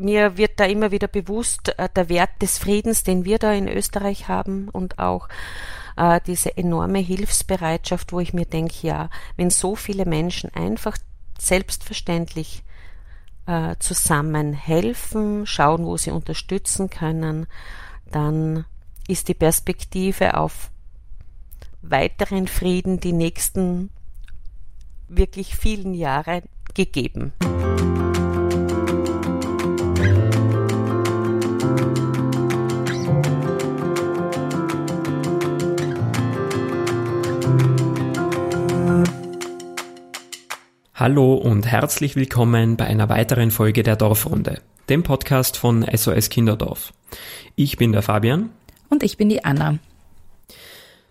mir 0.00 0.36
wird 0.36 0.58
da 0.58 0.64
immer 0.64 0.90
wieder 0.90 1.08
bewusst 1.08 1.74
äh, 1.78 1.88
der 1.94 2.08
Wert 2.08 2.30
des 2.40 2.58
Friedens, 2.58 3.02
den 3.02 3.24
wir 3.24 3.38
da 3.38 3.52
in 3.52 3.68
Österreich 3.68 4.28
haben 4.28 4.68
und 4.68 4.98
auch 4.98 5.28
äh, 5.96 6.20
diese 6.26 6.56
enorme 6.56 6.98
Hilfsbereitschaft, 6.98 8.12
wo 8.12 8.20
ich 8.20 8.32
mir 8.32 8.46
denke, 8.46 8.86
ja, 8.86 9.10
wenn 9.36 9.50
so 9.50 9.76
viele 9.76 10.06
Menschen 10.06 10.52
einfach 10.54 10.96
selbstverständlich 11.38 12.64
äh, 13.46 13.76
zusammen 13.78 14.52
helfen, 14.52 15.46
schauen, 15.46 15.84
wo 15.84 15.96
sie 15.96 16.10
unterstützen 16.10 16.90
können, 16.90 17.46
dann 18.10 18.64
ist 19.08 19.28
die 19.28 19.34
Perspektive 19.34 20.36
auf 20.36 20.70
weiteren 21.82 22.46
Frieden 22.46 23.00
die 23.00 23.12
nächsten 23.12 23.90
wirklich 25.08 25.56
vielen 25.56 25.94
Jahre 25.94 26.42
gegeben. 26.74 27.32
Hallo 41.00 41.32
und 41.32 41.66
herzlich 41.66 42.14
willkommen 42.14 42.76
bei 42.76 42.84
einer 42.84 43.08
weiteren 43.08 43.50
Folge 43.50 43.82
der 43.82 43.96
Dorfrunde, 43.96 44.60
dem 44.90 45.02
Podcast 45.02 45.56
von 45.56 45.82
SOS 45.82 46.28
Kinderdorf. 46.28 46.92
Ich 47.56 47.78
bin 47.78 47.92
der 47.92 48.02
Fabian. 48.02 48.50
Und 48.90 49.02
ich 49.02 49.16
bin 49.16 49.30
die 49.30 49.42
Anna. 49.42 49.78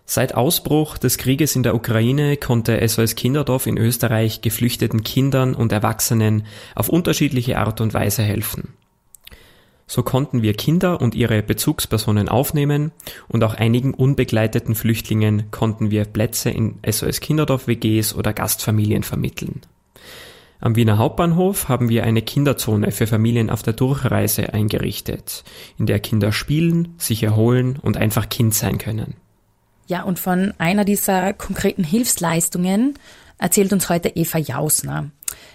Seit 0.04 0.36
Ausbruch 0.36 0.96
des 0.96 1.18
Krieges 1.18 1.56
in 1.56 1.64
der 1.64 1.74
Ukraine 1.74 2.36
konnte 2.36 2.86
SOS 2.86 3.16
Kinderdorf 3.16 3.66
in 3.66 3.76
Österreich 3.78 4.42
geflüchteten 4.42 5.02
Kindern 5.02 5.56
und 5.56 5.72
Erwachsenen 5.72 6.46
auf 6.76 6.88
unterschiedliche 6.88 7.58
Art 7.58 7.80
und 7.80 7.92
Weise 7.92 8.22
helfen. 8.22 8.74
So 9.88 10.04
konnten 10.04 10.40
wir 10.42 10.54
Kinder 10.54 11.00
und 11.00 11.16
ihre 11.16 11.42
Bezugspersonen 11.42 12.28
aufnehmen 12.28 12.92
und 13.26 13.42
auch 13.42 13.54
einigen 13.54 13.92
unbegleiteten 13.92 14.76
Flüchtlingen 14.76 15.50
konnten 15.50 15.90
wir 15.90 16.04
Plätze 16.04 16.48
in 16.50 16.78
SOS 16.88 17.18
Kinderdorf 17.18 17.66
WGs 17.66 18.14
oder 18.14 18.32
Gastfamilien 18.32 19.02
vermitteln. 19.02 19.62
Am 20.62 20.76
Wiener 20.76 20.98
Hauptbahnhof 20.98 21.68
haben 21.68 21.88
wir 21.88 22.04
eine 22.04 22.20
Kinderzone 22.20 22.92
für 22.92 23.06
Familien 23.06 23.48
auf 23.48 23.62
der 23.62 23.72
Durchreise 23.72 24.52
eingerichtet, 24.52 25.42
in 25.78 25.86
der 25.86 26.00
Kinder 26.00 26.32
spielen, 26.32 26.94
sich 26.98 27.22
erholen 27.22 27.78
und 27.80 27.96
einfach 27.96 28.28
Kind 28.28 28.54
sein 28.54 28.76
können. 28.76 29.14
Ja, 29.86 30.02
und 30.02 30.18
von 30.18 30.52
einer 30.58 30.84
dieser 30.84 31.32
konkreten 31.32 31.82
Hilfsleistungen 31.82 32.94
erzählt 33.38 33.72
uns 33.72 33.88
heute 33.88 34.10
Eva 34.10 34.38
Jausner. 34.38 35.10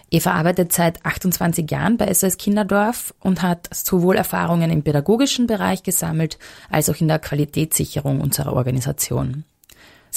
Eva 0.09 0.31
arbeitet 0.31 0.73
seit 0.73 1.05
28 1.05 1.69
Jahren 1.69 1.97
bei 1.97 2.11
SOS 2.11 2.37
Kinderdorf 2.37 3.13
und 3.19 3.43
hat 3.43 3.69
sowohl 3.73 4.15
Erfahrungen 4.15 4.71
im 4.71 4.81
pädagogischen 4.81 5.45
Bereich 5.45 5.83
gesammelt 5.83 6.39
als 6.69 6.89
auch 6.89 6.99
in 6.99 7.07
der 7.07 7.19
Qualitätssicherung 7.19 8.21
unserer 8.21 8.53
Organisation. 8.53 9.43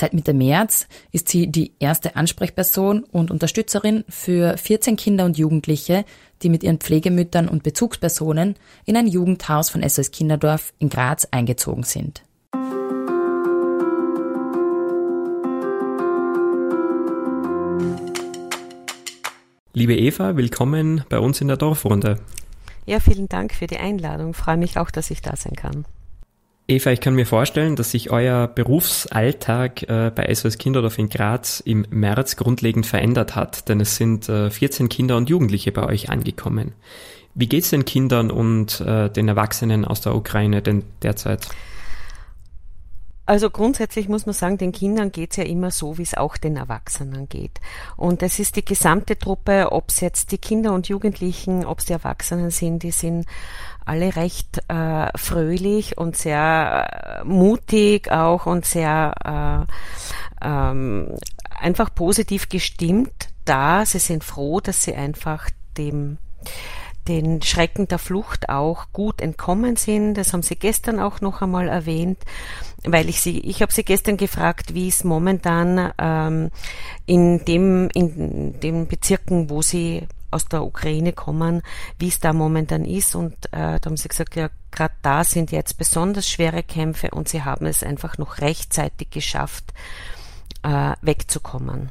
Seit 0.00 0.14
Mitte 0.14 0.32
März 0.32 0.86
ist 1.10 1.28
sie 1.28 1.48
die 1.48 1.72
erste 1.80 2.14
Ansprechperson 2.14 3.02
und 3.02 3.32
Unterstützerin 3.32 4.04
für 4.08 4.56
14 4.56 4.94
Kinder 4.94 5.24
und 5.24 5.36
Jugendliche, 5.36 6.04
die 6.40 6.50
mit 6.50 6.62
ihren 6.62 6.78
Pflegemüttern 6.78 7.48
und 7.48 7.64
Bezugspersonen 7.64 8.54
in 8.84 8.96
ein 8.96 9.08
Jugendhaus 9.08 9.70
von 9.70 9.82
SOS 9.82 10.12
Kinderdorf 10.12 10.72
in 10.78 10.88
Graz 10.88 11.26
eingezogen 11.32 11.82
sind. 11.82 12.22
Liebe 19.72 19.96
Eva, 19.96 20.36
willkommen 20.36 21.02
bei 21.08 21.18
uns 21.18 21.40
in 21.40 21.48
der 21.48 21.56
Dorfrunde. 21.56 22.20
Ja, 22.86 23.00
vielen 23.00 23.28
Dank 23.28 23.52
für 23.52 23.66
die 23.66 23.78
Einladung. 23.78 24.30
Ich 24.30 24.36
freue 24.36 24.58
mich 24.58 24.78
auch, 24.78 24.92
dass 24.92 25.10
ich 25.10 25.22
da 25.22 25.34
sein 25.34 25.56
kann. 25.56 25.86
Eva, 26.70 26.90
ich 26.90 27.00
kann 27.00 27.14
mir 27.14 27.24
vorstellen, 27.24 27.76
dass 27.76 27.92
sich 27.92 28.10
euer 28.10 28.46
Berufsalltag 28.46 29.84
äh, 29.84 30.12
bei 30.14 30.34
SOS 30.34 30.58
Kinderdorf 30.58 30.98
in 30.98 31.08
Graz 31.08 31.60
im 31.60 31.86
März 31.88 32.36
grundlegend 32.36 32.84
verändert 32.84 33.34
hat, 33.34 33.70
denn 33.70 33.80
es 33.80 33.96
sind 33.96 34.28
äh, 34.28 34.50
14 34.50 34.90
Kinder 34.90 35.16
und 35.16 35.30
Jugendliche 35.30 35.72
bei 35.72 35.86
euch 35.86 36.10
angekommen. 36.10 36.74
Wie 37.34 37.46
geht's 37.46 37.70
den 37.70 37.86
Kindern 37.86 38.30
und 38.30 38.82
äh, 38.82 39.08
den 39.08 39.28
Erwachsenen 39.28 39.86
aus 39.86 40.02
der 40.02 40.14
Ukraine 40.14 40.60
denn 40.60 40.84
derzeit? 41.00 41.48
Also 43.28 43.50
grundsätzlich 43.50 44.08
muss 44.08 44.24
man 44.24 44.32
sagen, 44.32 44.56
den 44.56 44.72
Kindern 44.72 45.12
geht's 45.12 45.36
ja 45.36 45.44
immer 45.44 45.70
so, 45.70 45.98
wie 45.98 46.02
es 46.02 46.14
auch 46.14 46.38
den 46.38 46.56
Erwachsenen 46.56 47.28
geht. 47.28 47.60
Und 47.94 48.22
es 48.22 48.38
ist 48.38 48.56
die 48.56 48.64
gesamte 48.64 49.18
Truppe, 49.18 49.70
ob 49.70 49.90
es 49.90 50.00
jetzt 50.00 50.32
die 50.32 50.38
Kinder 50.38 50.72
und 50.72 50.88
Jugendlichen, 50.88 51.66
ob 51.66 51.80
es 51.80 51.84
die 51.84 51.92
Erwachsenen 51.92 52.50
sind, 52.50 52.84
die 52.84 52.90
sind 52.90 53.26
alle 53.84 54.16
recht 54.16 54.62
äh, 54.68 55.10
fröhlich 55.14 55.98
und 55.98 56.16
sehr 56.16 57.20
äh, 57.20 57.24
mutig 57.24 58.10
auch 58.10 58.46
und 58.46 58.64
sehr 58.64 59.66
äh, 60.42 60.46
ähm, 60.46 61.14
einfach 61.50 61.94
positiv 61.94 62.48
gestimmt 62.48 63.28
da. 63.44 63.84
Sie 63.84 63.98
sind 63.98 64.24
froh, 64.24 64.60
dass 64.60 64.84
sie 64.84 64.94
einfach 64.94 65.50
dem 65.76 66.16
den 67.08 67.42
Schrecken 67.42 67.88
der 67.88 67.98
Flucht 67.98 68.48
auch 68.48 68.86
gut 68.92 69.20
entkommen 69.20 69.76
sind. 69.76 70.14
Das 70.14 70.32
haben 70.32 70.42
Sie 70.42 70.56
gestern 70.56 71.00
auch 71.00 71.20
noch 71.20 71.42
einmal 71.42 71.68
erwähnt, 71.68 72.18
weil 72.84 73.08
ich 73.08 73.20
Sie, 73.20 73.40
ich 73.40 73.62
habe 73.62 73.72
Sie 73.72 73.84
gestern 73.84 74.16
gefragt, 74.16 74.74
wie 74.74 74.88
es 74.88 75.02
momentan 75.02 75.92
ähm, 75.98 76.50
in 77.06 77.44
dem 77.44 77.88
in 77.94 78.60
den 78.60 78.86
Bezirken, 78.86 79.50
wo 79.50 79.62
Sie 79.62 80.06
aus 80.30 80.46
der 80.46 80.62
Ukraine 80.62 81.12
kommen, 81.12 81.62
wie 81.98 82.08
es 82.08 82.20
da 82.20 82.32
momentan 82.32 82.84
ist. 82.84 83.14
Und 83.14 83.34
äh, 83.46 83.80
da 83.80 83.86
haben 83.86 83.96
sie 83.96 84.08
gesagt, 84.08 84.36
ja, 84.36 84.50
gerade 84.70 84.94
da 85.02 85.24
sind 85.24 85.52
jetzt 85.52 85.78
besonders 85.78 86.28
schwere 86.28 86.62
Kämpfe 86.62 87.10
und 87.10 87.28
sie 87.28 87.44
haben 87.44 87.66
es 87.66 87.82
einfach 87.82 88.18
noch 88.18 88.38
rechtzeitig 88.38 89.10
geschafft, 89.10 89.72
äh, 90.62 90.92
wegzukommen. 91.00 91.90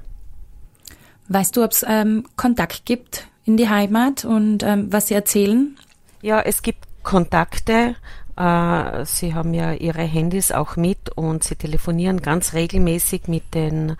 Weißt 1.29 1.57
du, 1.57 1.63
ob 1.63 1.71
es 1.71 1.83
ähm, 1.87 2.25
Kontakt 2.35 2.85
gibt 2.85 3.27
in 3.47 3.57
die 3.57 3.69
Heimat 3.69 4.25
und 4.25 4.61
ähm, 4.63 4.91
was 4.91 5.07
Sie 5.07 5.13
erzählen? 5.13 5.77
Ja, 6.21 6.41
es 6.41 6.61
gibt 6.61 6.85
Kontakte. 7.01 7.95
Äh, 8.35 9.05
sie 9.05 9.33
haben 9.33 9.53
ja 9.53 9.71
ihre 9.71 10.03
Handys 10.03 10.51
auch 10.51 10.75
mit 10.75 11.09
und 11.15 11.43
sie 11.43 11.55
telefonieren 11.55 12.21
ganz 12.21 12.53
regelmäßig 12.53 13.27
mit 13.27 13.53
den 13.53 13.95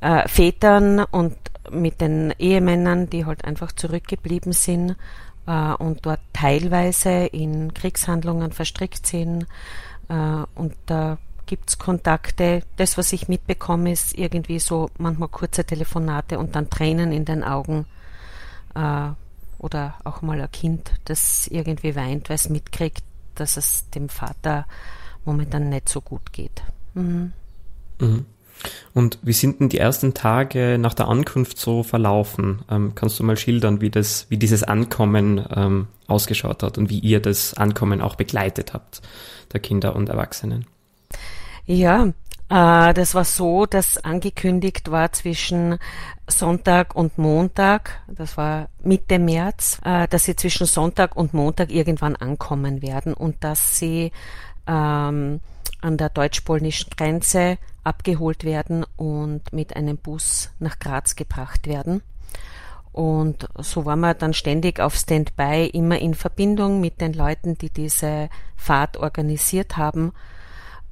äh, 0.00 0.28
Vätern 0.28 1.04
und 1.04 1.36
mit 1.70 2.00
den 2.00 2.34
Ehemännern, 2.38 3.08
die 3.08 3.24
halt 3.24 3.44
einfach 3.44 3.70
zurückgeblieben 3.72 4.52
sind 4.52 4.96
äh, 5.46 5.72
und 5.74 6.04
dort 6.04 6.20
teilweise 6.32 7.26
in 7.26 7.72
Kriegshandlungen 7.72 8.50
verstrickt 8.50 9.06
sind. 9.06 9.46
Äh, 10.08 10.44
und 10.56 10.74
da 10.86 11.18
gibt's 11.46 11.78
Kontakte. 11.78 12.62
Das, 12.76 12.98
was 12.98 13.12
ich 13.12 13.28
mitbekomme, 13.28 13.92
ist 13.92 14.18
irgendwie 14.18 14.58
so 14.58 14.90
manchmal 14.98 15.28
kurze 15.28 15.64
Telefonate 15.64 16.40
und 16.40 16.56
dann 16.56 16.70
Tränen 16.70 17.12
in 17.12 17.24
den 17.24 17.44
Augen 17.44 17.86
äh, 18.74 19.10
oder 19.58 19.94
auch 20.04 20.22
mal 20.22 20.40
ein 20.40 20.50
Kind, 20.52 20.92
das 21.04 21.46
irgendwie 21.48 21.96
weint, 21.96 22.28
weil 22.28 22.36
es 22.36 22.48
mitkriegt, 22.48 23.02
dass 23.34 23.56
es 23.56 23.88
dem 23.90 24.08
Vater 24.08 24.66
momentan 25.24 25.68
nicht 25.68 25.88
so 25.88 26.00
gut 26.00 26.32
geht. 26.32 26.62
Mhm. 26.94 27.32
Mhm. 28.00 28.26
Und 28.92 29.18
wie 29.22 29.32
sind 29.32 29.60
denn 29.60 29.68
die 29.68 29.78
ersten 29.78 30.14
Tage 30.14 30.78
nach 30.78 30.94
der 30.94 31.08
Ankunft 31.08 31.58
so 31.58 31.82
verlaufen? 31.82 32.62
Ähm, 32.70 32.92
kannst 32.94 33.18
du 33.18 33.24
mal 33.24 33.36
schildern, 33.36 33.80
wie 33.80 33.90
das, 33.90 34.26
wie 34.28 34.36
dieses 34.36 34.62
Ankommen 34.62 35.44
ähm, 35.54 35.88
ausgeschaut 36.06 36.62
hat 36.62 36.78
und 36.78 36.88
wie 36.88 37.00
ihr 37.00 37.20
das 37.20 37.54
Ankommen 37.54 38.00
auch 38.00 38.14
begleitet 38.14 38.72
habt, 38.72 39.02
der 39.52 39.60
Kinder 39.60 39.96
und 39.96 40.08
Erwachsenen? 40.08 40.66
Ja, 41.66 42.12
das 42.54 43.16
war 43.16 43.24
so, 43.24 43.66
dass 43.66 43.98
angekündigt 43.98 44.92
war 44.92 45.10
zwischen 45.10 45.78
Sonntag 46.28 46.94
und 46.94 47.18
Montag, 47.18 48.00
das 48.06 48.36
war 48.36 48.68
Mitte 48.80 49.18
März, 49.18 49.80
äh, 49.84 50.06
dass 50.06 50.26
sie 50.26 50.36
zwischen 50.36 50.66
Sonntag 50.66 51.16
und 51.16 51.34
Montag 51.34 51.72
irgendwann 51.72 52.14
ankommen 52.14 52.80
werden 52.80 53.12
und 53.12 53.42
dass 53.42 53.80
sie 53.80 54.12
ähm, 54.68 55.40
an 55.80 55.96
der 55.96 56.10
deutsch-polnischen 56.10 56.90
Grenze 56.96 57.58
abgeholt 57.82 58.44
werden 58.44 58.86
und 58.96 59.52
mit 59.52 59.74
einem 59.74 59.96
Bus 59.96 60.50
nach 60.60 60.78
Graz 60.78 61.16
gebracht 61.16 61.66
werden. 61.66 62.02
Und 62.92 63.48
so 63.58 63.84
waren 63.84 63.98
wir 63.98 64.14
dann 64.14 64.32
ständig 64.32 64.78
auf 64.78 64.94
Standby, 64.94 65.70
immer 65.72 65.98
in 65.98 66.14
Verbindung 66.14 66.80
mit 66.80 67.00
den 67.00 67.14
Leuten, 67.14 67.58
die 67.58 67.70
diese 67.70 68.28
Fahrt 68.54 68.96
organisiert 68.96 69.76
haben 69.76 70.12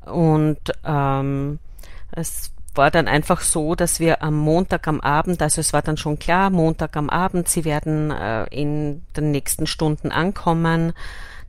und 0.07 0.59
ähm, 0.85 1.59
es 2.13 2.53
war 2.75 2.91
dann 2.91 3.09
einfach 3.09 3.41
so, 3.41 3.75
dass 3.75 4.01
wir 4.01 4.23
am 4.23 4.37
Montag 4.37 4.89
am 4.89 5.01
Abend, 5.01 5.43
also 5.43 5.61
es 5.61 5.73
war 5.73 5.83
dann 5.83 5.97
schon 5.97 6.19
klar, 6.19 6.51
Montag 6.51 6.97
am 6.97 7.11
Abend, 7.11 7.49
sie 7.49 7.65
werden 7.65 8.11
äh, 8.11 8.45
in 8.45 9.03
den 9.17 9.31
nächsten 9.31 9.67
Stunden 9.67 10.11
ankommen. 10.11 10.93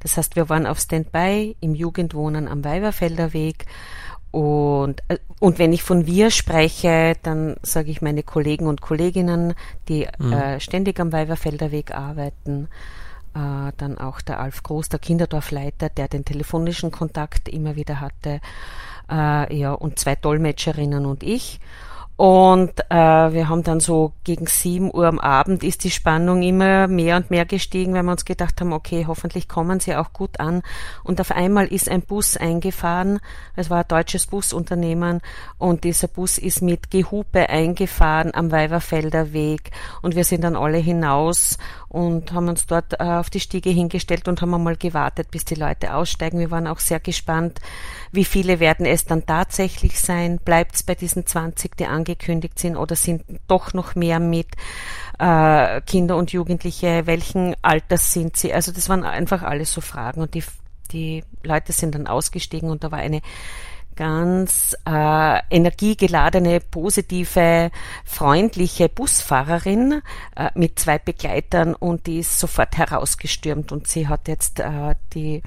Das 0.02 0.18
heißt, 0.18 0.36
wir 0.36 0.50
waren 0.50 0.68
auf 0.68 0.80
Standby 0.80 1.56
im 1.62 1.76
Jugendwohnen 1.76 2.50
am 2.50 2.66
Weiberfelder 2.66 3.32
Weg. 3.32 3.66
Und, 4.32 5.02
äh, 5.08 5.20
und 5.40 5.60
wenn 5.60 5.72
ich 5.72 5.84
von 5.84 6.06
wir 6.06 6.30
spreche, 6.30 7.16
dann 7.24 7.56
sage 7.62 7.92
ich 7.92 8.02
meine 8.02 8.24
Kollegen 8.24 8.68
und 8.68 8.82
Kolleginnen, 8.82 9.54
die 9.88 10.08
mhm. 10.18 10.34
äh, 10.34 10.60
ständig 10.60 11.00
am 11.00 11.14
Weiberfelder 11.14 11.72
Weg 11.72 11.94
arbeiten. 11.94 12.68
Äh, 13.36 13.72
dann 13.78 13.98
auch 13.98 14.22
der 14.22 14.40
Alf 14.40 14.64
Groß, 14.64 14.90
der 14.90 15.00
Kinderdorfleiter, 15.00 15.90
der 15.90 16.08
den 16.08 16.26
telefonischen 16.26 16.92
Kontakt 16.92 17.50
immer 17.50 17.76
wieder 17.76 18.00
hatte, 18.00 18.42
äh, 19.10 19.56
ja, 19.56 19.74
und 19.74 20.00
zwei 20.00 20.16
Dolmetscherinnen 20.16 21.06
und 21.06 21.24
ich. 21.24 21.60
Und 22.16 22.80
äh, 22.92 22.96
wir 22.96 23.50
haben 23.50 23.64
dann 23.64 23.80
so 23.80 24.14
gegen 24.24 24.46
sieben 24.46 24.94
Uhr 24.94 25.08
am 25.08 25.20
Abend 25.20 25.64
ist 25.64 25.84
die 25.84 25.90
Spannung 25.90 26.44
immer 26.44 26.88
mehr 26.88 27.18
und 27.18 27.32
mehr 27.32 27.46
gestiegen, 27.46 27.96
weil 27.96 28.04
wir 28.04 28.12
uns 28.12 28.24
gedacht 28.24 28.62
haben, 28.62 28.72
okay, 28.72 29.06
hoffentlich 29.08 29.48
kommen 29.48 29.80
sie 29.80 29.96
auch 29.96 30.14
gut 30.14 30.40
an. 30.40 30.62
Und 31.04 31.20
auf 31.20 31.32
einmal 31.32 31.66
ist 31.66 31.90
ein 31.90 32.04
Bus 32.04 32.38
eingefahren. 32.38 33.20
Es 33.56 33.72
war 33.72 33.80
ein 33.80 33.88
deutsches 33.88 34.28
Busunternehmen 34.28 35.22
und 35.58 35.84
dieser 35.84 36.08
Bus 36.08 36.38
ist 36.38 36.62
mit 36.62 36.92
Gehupe 36.92 37.50
eingefahren 37.50 38.32
am 38.36 38.52
Weiberfelder 38.52 39.34
Weg. 39.34 39.72
Und 40.04 40.16
wir 40.16 40.24
sind 40.24 40.44
dann 40.44 40.56
alle 40.56 40.78
hinaus 40.78 41.58
und 41.94 42.34
haben 42.34 42.50
uns 42.50 42.66
dort 42.66 43.00
äh, 43.00 43.04
auf 43.04 43.30
die 43.30 43.40
Stiege 43.40 43.70
hingestellt 43.70 44.28
und 44.28 44.42
haben 44.42 44.54
einmal 44.54 44.76
gewartet, 44.76 45.30
bis 45.30 45.46
die 45.46 45.54
Leute 45.54 45.94
aussteigen. 45.94 46.40
Wir 46.40 46.50
waren 46.50 46.66
auch 46.66 46.80
sehr 46.80 47.00
gespannt, 47.00 47.60
wie 48.12 48.26
viele 48.26 48.60
werden 48.60 48.88
es 48.88 49.06
dann 49.06 49.28
tatsächlich 49.28 50.00
sein? 50.00 50.40
Bleibt 50.44 50.74
es 50.74 50.82
bei 50.82 50.96
diesen 50.96 51.28
20, 51.28 51.78
die 51.78 51.86
angekündigt 51.86 52.58
sind, 52.58 52.78
oder 52.78 52.96
sind 52.96 53.24
doch 53.48 53.76
noch 53.76 53.94
mehr 53.94 54.20
mit 54.20 54.48
äh, 55.20 55.82
Kinder 55.82 56.18
und 56.18 56.34
Jugendliche? 56.34 57.06
Welchen 57.06 57.56
Alters 57.62 58.12
sind 58.12 58.38
sie? 58.38 58.52
Also 58.52 58.72
das 58.72 58.90
waren 58.90 59.04
einfach 59.04 59.44
alles 59.44 59.72
so 59.72 59.80
Fragen 59.80 60.22
und 60.22 60.34
die, 60.34 60.44
die 60.92 61.24
Leute 61.44 61.74
sind 61.74 61.94
dann 61.94 62.08
ausgestiegen 62.08 62.72
und 62.72 62.84
da 62.84 62.92
war 62.92 63.00
eine 63.00 63.22
ganz 63.96 64.76
äh, 64.86 65.40
energiegeladene, 65.50 66.60
positive, 66.60 67.72
freundliche 68.06 68.90
Busfahrerin 68.90 70.02
äh, 70.36 70.50
mit 70.56 70.80
zwei 70.80 71.00
Begleitern 71.00 71.76
und 71.76 72.08
die 72.08 72.20
ist 72.20 72.40
sofort 72.40 72.78
herausgestürmt 72.78 73.72
und 73.72 73.88
sie 73.88 74.08
hat 74.08 74.28
jetzt 74.28 74.60
äh, 74.60 74.96
die 75.14 75.42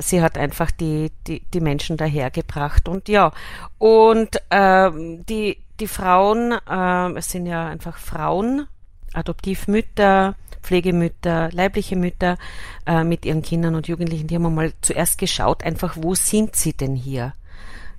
sie 0.00 0.22
hat 0.22 0.36
einfach 0.36 0.70
die, 0.70 1.12
die, 1.26 1.40
die 1.40 1.60
Menschen 1.60 1.96
dahergebracht 1.96 2.88
und 2.88 3.08
ja, 3.08 3.32
und 3.78 4.42
ähm, 4.50 5.24
die, 5.26 5.58
die 5.80 5.86
Frauen, 5.86 6.52
äh, 6.52 7.18
es 7.18 7.30
sind 7.30 7.46
ja 7.46 7.68
einfach 7.68 7.98
Frauen, 7.98 8.66
Adoptivmütter, 9.12 10.34
Pflegemütter, 10.62 11.50
leibliche 11.52 11.96
Mütter 11.96 12.38
äh, 12.86 13.04
mit 13.04 13.24
ihren 13.24 13.42
Kindern 13.42 13.74
und 13.74 13.88
Jugendlichen, 13.88 14.26
die 14.26 14.34
haben 14.34 14.54
mal 14.54 14.72
zuerst 14.80 15.18
geschaut, 15.18 15.62
einfach, 15.62 15.96
wo 15.98 16.14
sind 16.14 16.56
sie 16.56 16.72
denn 16.72 16.96
hier? 16.96 17.32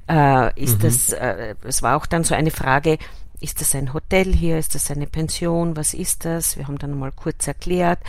Äh, 0.09 0.61
ist 0.61 0.77
mhm. 0.77 0.81
das, 0.81 1.13
äh, 1.13 1.55
es 1.63 1.81
war 1.81 1.97
auch 1.97 2.05
dann 2.05 2.23
so 2.23 2.33
eine 2.33 2.51
Frage, 2.51 2.97
ist 3.39 3.61
das 3.61 3.75
ein 3.75 3.93
Hotel 3.93 4.33
hier, 4.33 4.57
ist 4.57 4.73
das 4.73 4.89
eine 4.89 5.05
Pension, 5.05 5.75
was 5.77 5.93
ist 5.93 6.25
das? 6.25 6.57
Wir 6.57 6.67
haben 6.67 6.79
dann 6.79 6.97
mal 6.97 7.11
kurz 7.11 7.47
erklärt. 7.47 7.99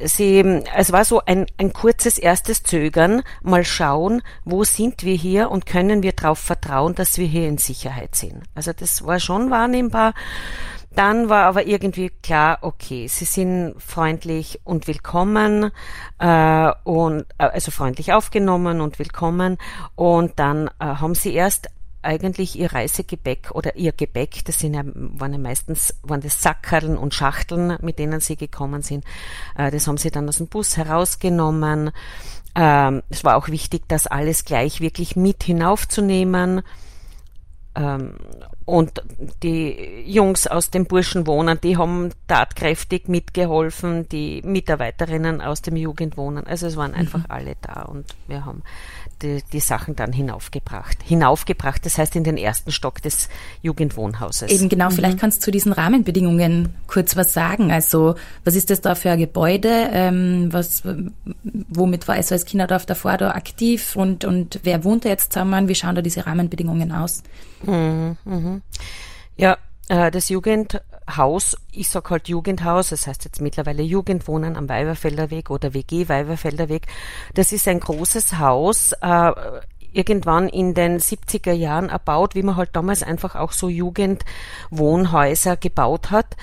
Sie, 0.00 0.38
es 0.76 0.92
war 0.92 1.04
so 1.04 1.20
ein, 1.24 1.46
ein 1.58 1.72
kurzes 1.72 2.18
erstes 2.18 2.62
Zögern, 2.62 3.22
mal 3.42 3.64
schauen, 3.64 4.22
wo 4.44 4.62
sind 4.62 5.02
wir 5.02 5.14
hier 5.14 5.50
und 5.50 5.66
können 5.66 6.02
wir 6.02 6.12
darauf 6.12 6.38
vertrauen, 6.38 6.94
dass 6.94 7.18
wir 7.18 7.26
hier 7.26 7.48
in 7.48 7.58
Sicherheit 7.58 8.14
sind. 8.14 8.42
Also 8.54 8.72
das 8.72 9.04
war 9.04 9.18
schon 9.18 9.50
wahrnehmbar. 9.50 10.14
Dann 10.94 11.28
war 11.28 11.46
aber 11.46 11.66
irgendwie 11.66 12.10
klar, 12.10 12.58
okay, 12.60 13.06
sie 13.08 13.24
sind 13.24 13.74
freundlich 13.78 14.60
und 14.64 14.86
willkommen 14.86 15.70
äh, 16.18 16.72
und 16.84 17.24
äh, 17.38 17.44
also 17.44 17.70
freundlich 17.70 18.12
aufgenommen 18.12 18.80
und 18.80 18.98
willkommen 18.98 19.56
und 19.94 20.38
dann 20.38 20.68
äh, 20.78 20.84
haben 20.84 21.14
sie 21.14 21.32
erst 21.32 21.68
eigentlich 22.02 22.58
ihr 22.58 22.72
Reisegepäck 22.72 23.52
oder 23.52 23.76
ihr 23.76 23.92
Gepäck, 23.92 24.44
das 24.44 24.58
sind 24.58 24.74
ja, 24.74 24.82
waren 24.84 25.32
ja 25.32 25.38
meistens 25.38 25.94
waren 26.02 26.20
das 26.20 26.42
Sackerln 26.42 26.98
und 26.98 27.14
Schachteln, 27.14 27.78
mit 27.80 27.98
denen 27.98 28.20
sie 28.20 28.36
gekommen 28.36 28.82
sind. 28.82 29.04
Äh, 29.56 29.70
das 29.70 29.86
haben 29.86 29.96
sie 29.96 30.10
dann 30.10 30.28
aus 30.28 30.38
dem 30.38 30.48
Bus 30.48 30.76
herausgenommen. 30.76 31.90
Ähm, 32.54 33.02
es 33.08 33.24
war 33.24 33.36
auch 33.36 33.48
wichtig, 33.48 33.84
das 33.88 34.06
alles 34.06 34.44
gleich 34.44 34.80
wirklich 34.80 35.16
mit 35.16 35.44
hinaufzunehmen. 35.44 36.62
Ähm, 37.74 38.16
und 38.64 39.02
die 39.42 40.04
Jungs 40.06 40.46
aus 40.46 40.70
dem 40.70 40.86
Burschenwohnen, 40.86 41.60
die 41.60 41.76
haben 41.76 42.10
tatkräftig 42.28 43.08
mitgeholfen, 43.08 44.08
die 44.08 44.42
Mitarbeiterinnen 44.44 45.40
aus 45.40 45.62
dem 45.62 45.76
Jugendwohnen. 45.76 46.46
Also 46.46 46.66
es 46.66 46.76
waren 46.76 46.94
einfach 46.94 47.20
mhm. 47.20 47.30
alle 47.30 47.56
da 47.60 47.82
und 47.82 48.14
wir 48.28 48.44
haben 48.44 48.62
die, 49.22 49.42
die 49.52 49.60
Sachen 49.60 49.96
dann 49.96 50.12
hinaufgebracht. 50.12 50.98
Hinaufgebracht, 51.02 51.84
das 51.86 51.98
heißt 51.98 52.16
in 52.16 52.24
den 52.24 52.36
ersten 52.36 52.72
Stock 52.72 53.00
des 53.02 53.28
Jugendwohnhauses. 53.62 54.50
Eben 54.50 54.68
genau, 54.68 54.90
mhm. 54.90 54.94
vielleicht 54.94 55.18
kannst 55.18 55.38
du 55.38 55.44
zu 55.46 55.50
diesen 55.50 55.72
Rahmenbedingungen 55.72 56.74
kurz 56.86 57.16
was 57.16 57.32
sagen. 57.32 57.70
Also 57.70 58.14
was 58.44 58.54
ist 58.54 58.70
das 58.70 58.80
da 58.80 58.94
für 58.94 59.10
ein 59.10 59.18
Gebäude? 59.18 59.88
Ähm, 59.92 60.48
was, 60.52 60.82
womit 61.68 62.08
war 62.08 62.22
SOS 62.22 62.44
Kinderdorf 62.44 62.86
davor 62.86 63.16
da 63.16 63.30
aktiv 63.32 63.96
und, 63.96 64.24
und 64.24 64.60
wer 64.62 64.84
wohnt 64.84 65.04
da 65.04 65.08
jetzt 65.08 65.32
zusammen? 65.32 65.68
Wie 65.68 65.74
schauen 65.74 65.94
da 65.94 66.02
diese 66.02 66.26
Rahmenbedingungen 66.26 66.92
aus? 66.92 67.22
Mhm, 67.62 68.16
mhm. 68.24 68.62
Ja, 69.36 69.56
äh, 69.88 70.10
das 70.10 70.30
Jugendhaus, 71.02 71.56
ich 71.72 71.88
sag 71.88 72.10
halt 72.10 72.28
Jugendhaus, 72.28 72.90
das 72.90 73.06
heißt 73.06 73.24
jetzt 73.24 73.40
mittlerweile 73.40 73.82
Jugendwohnen 73.82 74.56
am 74.56 74.68
Weiberfelder 74.68 75.30
Weg 75.30 75.50
oder 75.50 75.74
WG 75.74 76.08
Weiberfelder 76.08 76.68
Weg. 76.68 76.86
Das 77.34 77.52
ist 77.52 77.68
ein 77.68 77.80
großes 77.80 78.38
Haus, 78.38 78.92
äh, 79.00 79.32
irgendwann 79.92 80.48
in 80.48 80.74
den 80.74 80.98
70er 80.98 81.52
Jahren 81.52 81.88
erbaut, 81.88 82.34
wie 82.34 82.42
man 82.42 82.56
halt 82.56 82.70
damals 82.72 83.02
einfach 83.02 83.34
auch 83.34 83.52
so 83.52 83.68
Jugendwohnhäuser 83.68 85.56
gebaut 85.56 86.10
hat. 86.10 86.36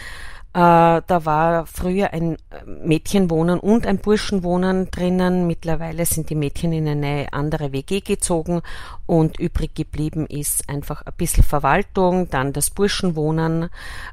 Äh, 0.51 0.57
da 1.05 1.25
war 1.25 1.67
früher 1.67 2.11
ein 2.11 2.37
Mädchenwohnen 2.65 3.59
und 3.59 3.85
ein 3.85 3.99
Burschenwohnen 3.99 4.89
drinnen. 4.89 5.45
Mittlerweile 5.45 6.05
sind 6.07 6.31
die 6.31 6.35
Mädchen 6.35 6.73
in 6.73 6.87
eine 6.87 7.27
andere 7.31 7.71
WG 7.71 8.01
gezogen 8.01 8.61
und 9.05 9.39
übrig 9.39 9.75
geblieben 9.75 10.25
ist 10.25 10.67
einfach 10.67 11.03
ein 11.05 11.13
bisschen 11.15 11.43
Verwaltung, 11.43 12.29
dann 12.29 12.51
das 12.51 12.71
Burschenwohnen, 12.71 13.69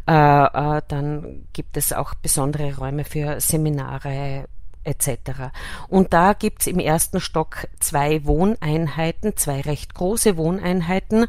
äh, 0.06 0.44
äh, 0.44 0.82
dann 0.88 1.46
gibt 1.54 1.78
es 1.78 1.94
auch 1.94 2.14
besondere 2.14 2.76
Räume 2.76 3.04
für 3.04 3.40
Seminare, 3.40 4.44
etc. 4.86 5.50
Und 5.88 6.12
da 6.12 6.32
gibt's 6.32 6.66
im 6.66 6.78
ersten 6.78 7.20
Stock 7.20 7.68
zwei 7.80 8.24
Wohneinheiten, 8.24 9.36
zwei 9.36 9.60
recht 9.60 9.94
große 9.94 10.36
Wohneinheiten 10.36 11.26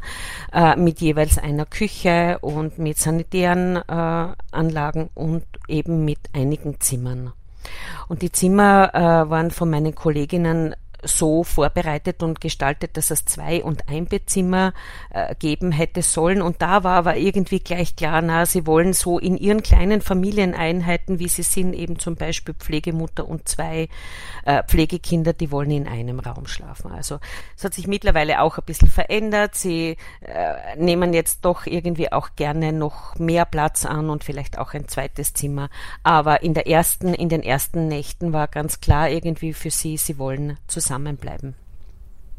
äh, 0.52 0.76
mit 0.76 1.00
jeweils 1.00 1.38
einer 1.38 1.66
Küche 1.66 2.38
und 2.40 2.78
mit 2.78 2.98
sanitären 2.98 3.76
äh, 3.76 4.34
Anlagen 4.52 5.10
und 5.14 5.44
eben 5.66 6.04
mit 6.04 6.20
einigen 6.32 6.80
Zimmern. 6.80 7.32
Und 8.08 8.22
die 8.22 8.32
Zimmer 8.32 8.94
äh, 8.94 9.30
waren 9.30 9.50
von 9.50 9.70
meinen 9.70 9.94
Kolleginnen 9.94 10.74
so 11.02 11.44
vorbereitet 11.44 12.22
und 12.22 12.40
gestaltet, 12.40 12.96
dass 12.96 13.10
es 13.10 13.24
zwei- 13.24 13.62
und 13.62 13.88
Einbettzimmer 13.88 14.74
äh, 15.10 15.34
geben 15.36 15.70
hätte 15.70 16.02
sollen. 16.02 16.42
Und 16.42 16.60
da 16.60 16.82
war 16.82 16.96
aber 16.96 17.16
irgendwie 17.16 17.60
gleich 17.60 17.94
klar, 17.94 18.20
na, 18.20 18.46
sie 18.46 18.66
wollen 18.66 18.92
so 18.92 19.18
in 19.18 19.36
ihren 19.36 19.62
kleinen 19.62 20.00
Familieneinheiten, 20.00 21.18
wie 21.18 21.28
sie 21.28 21.42
sind, 21.42 21.74
eben 21.74 21.98
zum 21.98 22.16
Beispiel 22.16 22.54
Pflegemutter 22.54 23.28
und 23.28 23.48
zwei 23.48 23.88
äh, 24.44 24.62
Pflegekinder, 24.64 25.32
die 25.32 25.52
wollen 25.52 25.70
in 25.70 25.86
einem 25.86 26.18
Raum 26.18 26.46
schlafen. 26.46 26.90
Also 26.90 27.20
es 27.56 27.64
hat 27.64 27.74
sich 27.74 27.86
mittlerweile 27.86 28.40
auch 28.40 28.58
ein 28.58 28.64
bisschen 28.66 28.88
verändert. 28.88 29.54
Sie 29.54 29.96
äh, 30.20 30.76
nehmen 30.76 31.12
jetzt 31.12 31.44
doch 31.44 31.66
irgendwie 31.66 32.10
auch 32.10 32.30
gerne 32.34 32.72
noch 32.72 33.16
mehr 33.18 33.44
Platz 33.44 33.86
an 33.86 34.10
und 34.10 34.24
vielleicht 34.24 34.58
auch 34.58 34.74
ein 34.74 34.88
zweites 34.88 35.32
Zimmer. 35.32 35.68
Aber 36.02 36.42
in 36.42 36.54
der 36.54 36.66
ersten, 36.66 37.14
in 37.14 37.28
den 37.28 37.42
ersten 37.42 37.86
Nächten 37.86 38.32
war 38.32 38.48
ganz 38.48 38.80
klar 38.80 39.08
irgendwie 39.08 39.52
für 39.52 39.70
sie, 39.70 39.96
sie 39.96 40.18
wollen 40.18 40.58
zusammen 40.66 40.87
zusammenbleiben. 40.88 41.54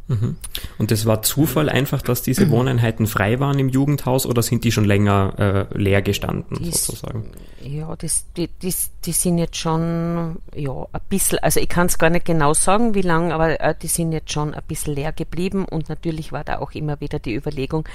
Mhm. 0.09 0.37
Und 0.79 0.89
das 0.89 1.05
war 1.05 1.21
Zufall 1.21 1.69
einfach, 1.69 2.01
dass 2.01 2.23
diese 2.23 2.49
Wohneinheiten 2.49 3.05
frei 3.05 3.39
waren 3.39 3.59
im 3.59 3.69
Jugendhaus 3.69 4.25
oder 4.25 4.41
sind 4.41 4.63
die 4.63 4.71
schon 4.71 4.85
länger 4.85 5.67
äh, 5.71 5.77
leer 5.77 6.01
gestanden 6.01 6.57
die, 6.57 6.71
sozusagen? 6.71 7.29
Ja, 7.61 7.95
das, 7.95 8.25
die, 8.35 8.47
die, 8.47 8.73
die 9.05 9.11
sind 9.11 9.37
jetzt 9.37 9.57
schon 9.57 10.37
ja, 10.55 10.87
ein 10.91 11.01
bisschen, 11.09 11.37
also 11.39 11.59
ich 11.59 11.69
kann 11.69 11.85
es 11.85 11.99
gar 11.99 12.09
nicht 12.09 12.25
genau 12.25 12.55
sagen, 12.55 12.95
wie 12.95 13.03
lang, 13.03 13.31
aber 13.31 13.61
äh, 13.61 13.75
die 13.79 13.87
sind 13.87 14.11
jetzt 14.11 14.31
schon 14.31 14.55
ein 14.55 14.63
bisschen 14.67 14.95
leer 14.95 15.11
geblieben 15.11 15.65
und 15.65 15.89
natürlich 15.89 16.31
war 16.31 16.43
da 16.43 16.57
auch 16.57 16.71
immer 16.71 16.99
wieder 16.99 17.19
die 17.19 17.35
Überlegung, 17.35 17.87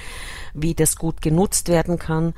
wie 0.53 0.73
das 0.73 0.95
gut 0.95 1.21
genutzt 1.21 1.67
werden 1.67 1.99
kann. 1.99 2.33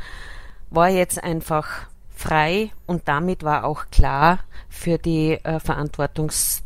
War 0.71 0.89
jetzt 0.89 1.23
einfach 1.23 1.67
frei 2.15 2.71
und 2.87 3.03
damit 3.07 3.43
war 3.43 3.63
auch 3.63 3.85
klar 3.91 4.39
für 4.69 4.97
die 4.97 5.33
äh, 5.33 5.59
Verantwortungs 5.59 6.63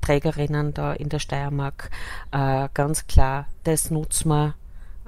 Trägerinnen 0.00 0.74
da 0.74 0.92
in 0.92 1.08
der 1.08 1.18
Steiermark 1.18 1.90
äh, 2.30 2.68
ganz 2.74 3.06
klar, 3.06 3.46
das 3.64 3.90
nutzen 3.90 4.28
wir, 4.28 4.54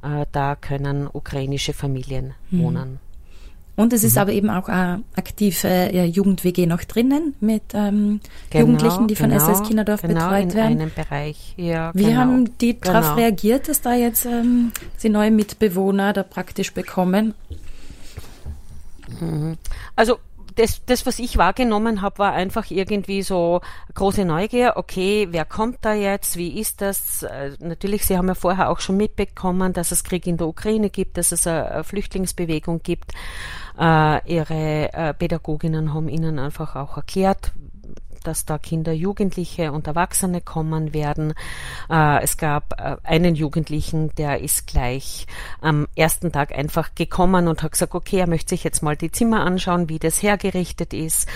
äh, 0.02 0.26
da 0.32 0.56
können 0.56 1.08
ukrainische 1.12 1.72
Familien 1.72 2.34
mhm. 2.50 2.62
wohnen. 2.62 3.00
Und 3.74 3.92
es 3.94 4.04
ist 4.04 4.16
mhm. 4.16 4.20
aber 4.20 4.32
eben 4.32 4.50
auch 4.50 4.68
eine 4.68 5.02
aktive 5.16 5.66
äh, 5.66 6.04
Jugend-WG 6.04 6.66
noch 6.66 6.84
drinnen 6.84 7.34
mit 7.40 7.62
ähm, 7.72 8.20
genau, 8.50 8.66
Jugendlichen, 8.66 9.08
die 9.08 9.16
von 9.16 9.30
genau, 9.30 9.50
SS 9.50 9.66
Kinderdorf 9.66 10.02
genau 10.02 10.28
betreut 10.28 10.42
in 10.42 10.54
werden. 10.54 10.80
einem 10.80 10.90
Bereich. 10.94 11.54
Ja, 11.56 11.90
Wie 11.94 12.04
genau, 12.04 12.16
haben 12.16 12.58
die 12.58 12.78
darauf 12.78 13.04
genau. 13.06 13.16
reagiert, 13.16 13.68
dass 13.68 13.80
da 13.80 13.94
jetzt 13.94 14.26
ähm, 14.26 14.72
sie 14.98 15.08
neue 15.08 15.30
Mitbewohner 15.30 16.12
da 16.12 16.22
praktisch 16.22 16.74
bekommen? 16.74 17.34
Also 19.96 20.18
das, 20.54 20.84
das, 20.84 21.06
was 21.06 21.18
ich 21.18 21.36
wahrgenommen 21.36 22.02
habe, 22.02 22.18
war 22.18 22.32
einfach 22.32 22.70
irgendwie 22.70 23.22
so 23.22 23.60
große 23.94 24.24
Neugier. 24.24 24.74
Okay, 24.76 25.28
wer 25.30 25.44
kommt 25.44 25.78
da 25.82 25.94
jetzt? 25.94 26.36
Wie 26.36 26.58
ist 26.58 26.80
das? 26.80 27.22
Äh, 27.22 27.52
natürlich, 27.60 28.04
Sie 28.04 28.16
haben 28.16 28.28
ja 28.28 28.34
vorher 28.34 28.70
auch 28.70 28.80
schon 28.80 28.96
mitbekommen, 28.96 29.72
dass 29.72 29.92
es 29.92 30.04
Krieg 30.04 30.26
in 30.26 30.36
der 30.36 30.46
Ukraine 30.46 30.90
gibt, 30.90 31.16
dass 31.16 31.32
es 31.32 31.46
eine 31.46 31.84
Flüchtlingsbewegung 31.84 32.82
gibt. 32.82 33.12
Äh, 33.78 34.32
ihre 34.32 34.92
äh, 34.92 35.14
Pädagoginnen 35.14 35.94
haben 35.94 36.08
ihnen 36.08 36.38
einfach 36.38 36.76
auch 36.76 36.96
erklärt, 36.96 37.52
dass 38.22 38.44
da 38.44 38.58
Kinder, 38.58 38.92
Jugendliche 38.92 39.72
und 39.72 39.86
Erwachsene 39.86 40.40
kommen 40.40 40.94
werden. 40.94 41.34
Äh, 41.90 42.22
es 42.22 42.36
gab 42.36 42.80
äh, 42.80 42.96
einen 43.04 43.34
Jugendlichen, 43.34 44.14
der 44.16 44.40
ist 44.40 44.66
gleich 44.66 45.26
am 45.60 45.86
ersten 45.96 46.32
Tag 46.32 46.52
einfach 46.56 46.94
gekommen 46.94 47.48
und 47.48 47.62
hat 47.62 47.72
gesagt, 47.72 47.94
okay, 47.94 48.18
er 48.18 48.28
möchte 48.28 48.50
sich 48.50 48.64
jetzt 48.64 48.82
mal 48.82 48.96
die 48.96 49.12
Zimmer 49.12 49.40
anschauen, 49.40 49.88
wie 49.88 49.98
das 49.98 50.22
hergerichtet 50.22 50.94
ist. 50.94 51.28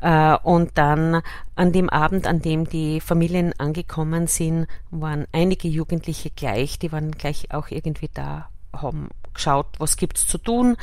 Äh, 0.00 0.36
und 0.42 0.76
dann 0.76 1.22
an 1.54 1.72
dem 1.72 1.90
Abend, 1.90 2.26
an 2.26 2.40
dem 2.40 2.68
die 2.68 3.00
Familien 3.00 3.52
angekommen 3.58 4.26
sind, 4.26 4.66
waren 4.90 5.26
einige 5.32 5.68
Jugendliche 5.68 6.30
gleich, 6.30 6.78
die 6.78 6.92
waren 6.92 7.12
gleich 7.12 7.52
auch 7.52 7.68
irgendwie 7.70 8.10
da 8.12 8.48
haben 8.72 9.08
geschaut, 9.34 9.66
was 9.78 9.96
gibt's 9.96 10.26
zu 10.26 10.38
tun, 10.38 10.76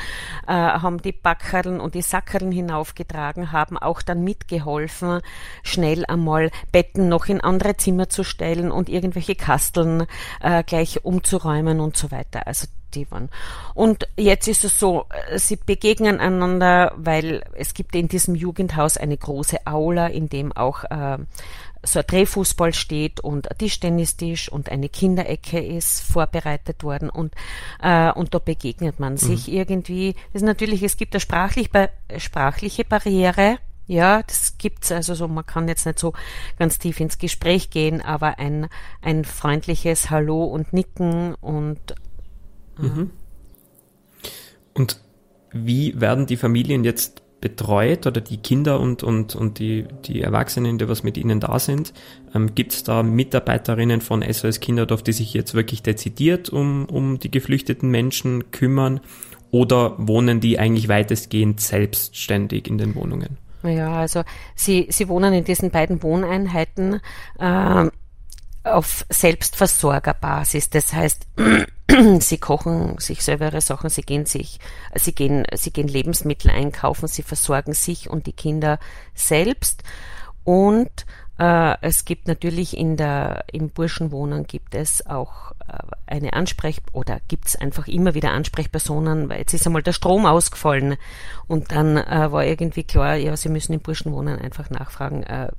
äh, 0.48 0.54
haben 0.54 1.02
die 1.02 1.12
Backerln 1.12 1.80
und 1.80 1.96
die 1.96 2.02
Sackerln 2.02 2.52
hinaufgetragen, 2.52 3.52
haben 3.52 3.78
auch 3.78 4.02
dann 4.02 4.24
mitgeholfen, 4.24 5.22
schnell 5.64 6.06
einmal 6.06 6.52
Betten 6.72 7.10
noch 7.10 7.28
in 7.28 7.42
andere 7.42 7.78
Zimmer 7.78 8.10
zu 8.10 8.24
stellen 8.24 8.72
und 8.72 8.90
irgendwelche 8.90 9.36
Kasteln 9.36 10.06
äh, 10.42 10.64
gleich 10.64 11.04
umzuräumen 11.06 11.80
und 11.80 11.98
so 11.98 12.12
weiter. 12.12 12.48
Also 12.48 12.68
waren. 13.10 13.30
Und 13.74 14.08
jetzt 14.18 14.48
ist 14.48 14.64
es 14.64 14.80
so, 14.80 15.06
äh, 15.30 15.38
sie 15.38 15.58
begegnen 15.58 16.20
einander, 16.20 16.94
weil 16.96 17.44
es 17.54 17.74
gibt 17.74 17.96
in 17.96 18.08
diesem 18.08 18.36
Jugendhaus 18.36 18.98
eine 18.98 19.18
große 19.18 19.66
Aula, 19.66 20.08
in 20.08 20.30
dem 20.30 20.52
auch 20.52 20.84
äh, 20.86 21.18
so 21.84 22.00
ein 22.00 22.06
Drehfußball 22.08 22.74
steht 22.74 23.20
und 23.20 23.50
ein 23.50 23.58
Tischtennistisch 23.58 24.50
und 24.50 24.70
eine 24.70 24.90
Kinderecke 24.90 25.60
ist 25.60 26.02
vorbereitet 26.02 26.84
worden 26.84 27.10
und, 27.10 27.34
äh, 27.82 28.12
und 28.12 28.34
da 28.34 28.40
begegnet 28.40 29.00
man 29.00 29.18
sich 29.18 29.48
mhm. 29.48 29.54
irgendwie. 29.54 30.14
Das 30.34 30.42
ist 30.42 30.48
natürlich, 30.48 30.84
es 30.84 30.98
gibt 30.98 31.14
eine 31.14 31.22
sprachlich, 31.22 31.70
sprachliche 32.18 32.84
Barriere, 32.84 33.60
ja, 33.88 34.22
das 34.22 34.58
gibt's 34.58 34.92
also 34.92 35.16
so, 35.16 35.30
man 35.30 35.46
kann 35.46 35.70
jetzt 35.70 35.86
nicht 35.86 35.98
so 35.98 36.14
ganz 36.60 36.78
tief 36.78 37.00
ins 37.00 37.18
Gespräch 37.18 37.70
gehen, 37.70 38.02
aber 38.02 38.38
ein, 38.38 38.68
ein 39.02 39.24
freundliches 39.24 40.10
Hallo 40.10 40.44
und 40.44 40.74
Nicken 40.74 41.36
und. 41.36 41.96
Mhm. 42.78 43.12
Und 44.74 45.02
wie 45.52 46.00
werden 46.00 46.26
die 46.26 46.38
Familien 46.38 46.84
jetzt 46.84 47.24
betreut 47.42 48.08
oder 48.08 48.22
die 48.22 48.38
Kinder 48.38 48.80
und, 48.80 49.04
und, 49.04 49.36
und 49.36 49.60
die, 49.60 49.86
die 50.06 50.22
Erwachsenen, 50.22 50.78
die 50.78 50.90
was 50.90 51.04
mit 51.04 51.18
ihnen 51.18 51.40
da 51.40 51.60
sind? 51.60 51.94
Ähm, 52.34 52.56
Gibt 52.56 52.74
es 52.74 52.84
da 52.84 53.04
Mitarbeiterinnen 53.04 54.02
von 54.02 54.24
SOS 54.24 54.60
Kinderdorf, 54.60 55.04
die 55.04 55.14
sich 55.14 55.34
jetzt 55.34 55.54
wirklich 55.54 55.84
dezidiert 55.84 56.50
um, 56.50 56.86
um 56.86 57.20
die 57.20 57.32
geflüchteten 57.32 57.90
Menschen 57.90 58.52
kümmern? 58.52 59.00
Oder 59.50 59.96
wohnen 59.98 60.42
die 60.42 60.60
eigentlich 60.60 60.90
weitestgehend 60.90 61.62
selbstständig 61.62 62.68
in 62.68 62.78
den 62.78 62.96
Wohnungen? 62.96 63.38
Ja, 63.64 63.94
also 63.94 64.24
sie, 64.56 64.88
sie 64.90 65.08
wohnen 65.08 65.34
in 65.34 65.44
diesen 65.44 65.72
beiden 65.72 66.04
Wohneinheiten 66.04 67.00
äh, 67.40 67.90
auf 68.76 69.06
Selbstversorgerbasis. 69.10 70.70
Das 70.70 70.94
heißt, 70.94 71.28
sie 72.20 72.38
kochen 72.38 72.98
sich 73.00 73.24
selber 73.24 73.46
ihre 73.46 73.62
Sachen, 73.62 73.90
sie 73.90 74.02
gehen 74.02 74.26
sich, 74.26 74.60
sie 74.96 75.14
gehen, 75.14 75.46
sie 75.56 75.72
gehen 75.72 75.88
Lebensmittel 75.88 76.52
einkaufen, 76.52 77.08
sie 77.08 77.24
versorgen 77.24 77.74
sich 77.74 78.10
und 78.10 78.26
die 78.28 78.34
Kinder 78.34 78.80
selbst. 79.14 79.84
Und 80.44 81.06
äh, 81.40 81.76
es 81.82 82.06
gibt 82.06 82.28
natürlich 82.28 82.76
in 82.76 82.98
der, 82.98 83.46
im 83.52 83.70
Burschenwohnen 83.70 84.48
gibt 84.48 84.74
es 84.74 85.06
auch 85.06 85.52
äh, 85.68 85.78
eine 86.08 86.34
Ansprech, 86.34 86.82
oder 86.94 87.20
gibt 87.28 87.48
es 87.48 87.56
einfach 87.56 87.88
immer 87.88 88.16
wieder 88.16 88.32
Ansprechpersonen, 88.32 89.30
weil 89.30 89.40
jetzt 89.40 89.54
ist 89.54 89.68
einmal 89.68 89.84
der 89.84 89.94
Strom 89.94 90.26
ausgefallen 90.26 90.98
und 91.48 91.72
dann 91.72 91.98
äh, 91.98 92.32
war 92.32 92.44
irgendwie 92.44 92.84
klar, 92.84 93.16
ja, 93.16 93.38
sie 93.38 93.50
müssen 93.50 93.74
im 93.74 93.82
Burschenwohnen 93.82 94.40
einfach 94.40 94.70
nachfragen, 94.70 95.24
äh, 95.24 95.50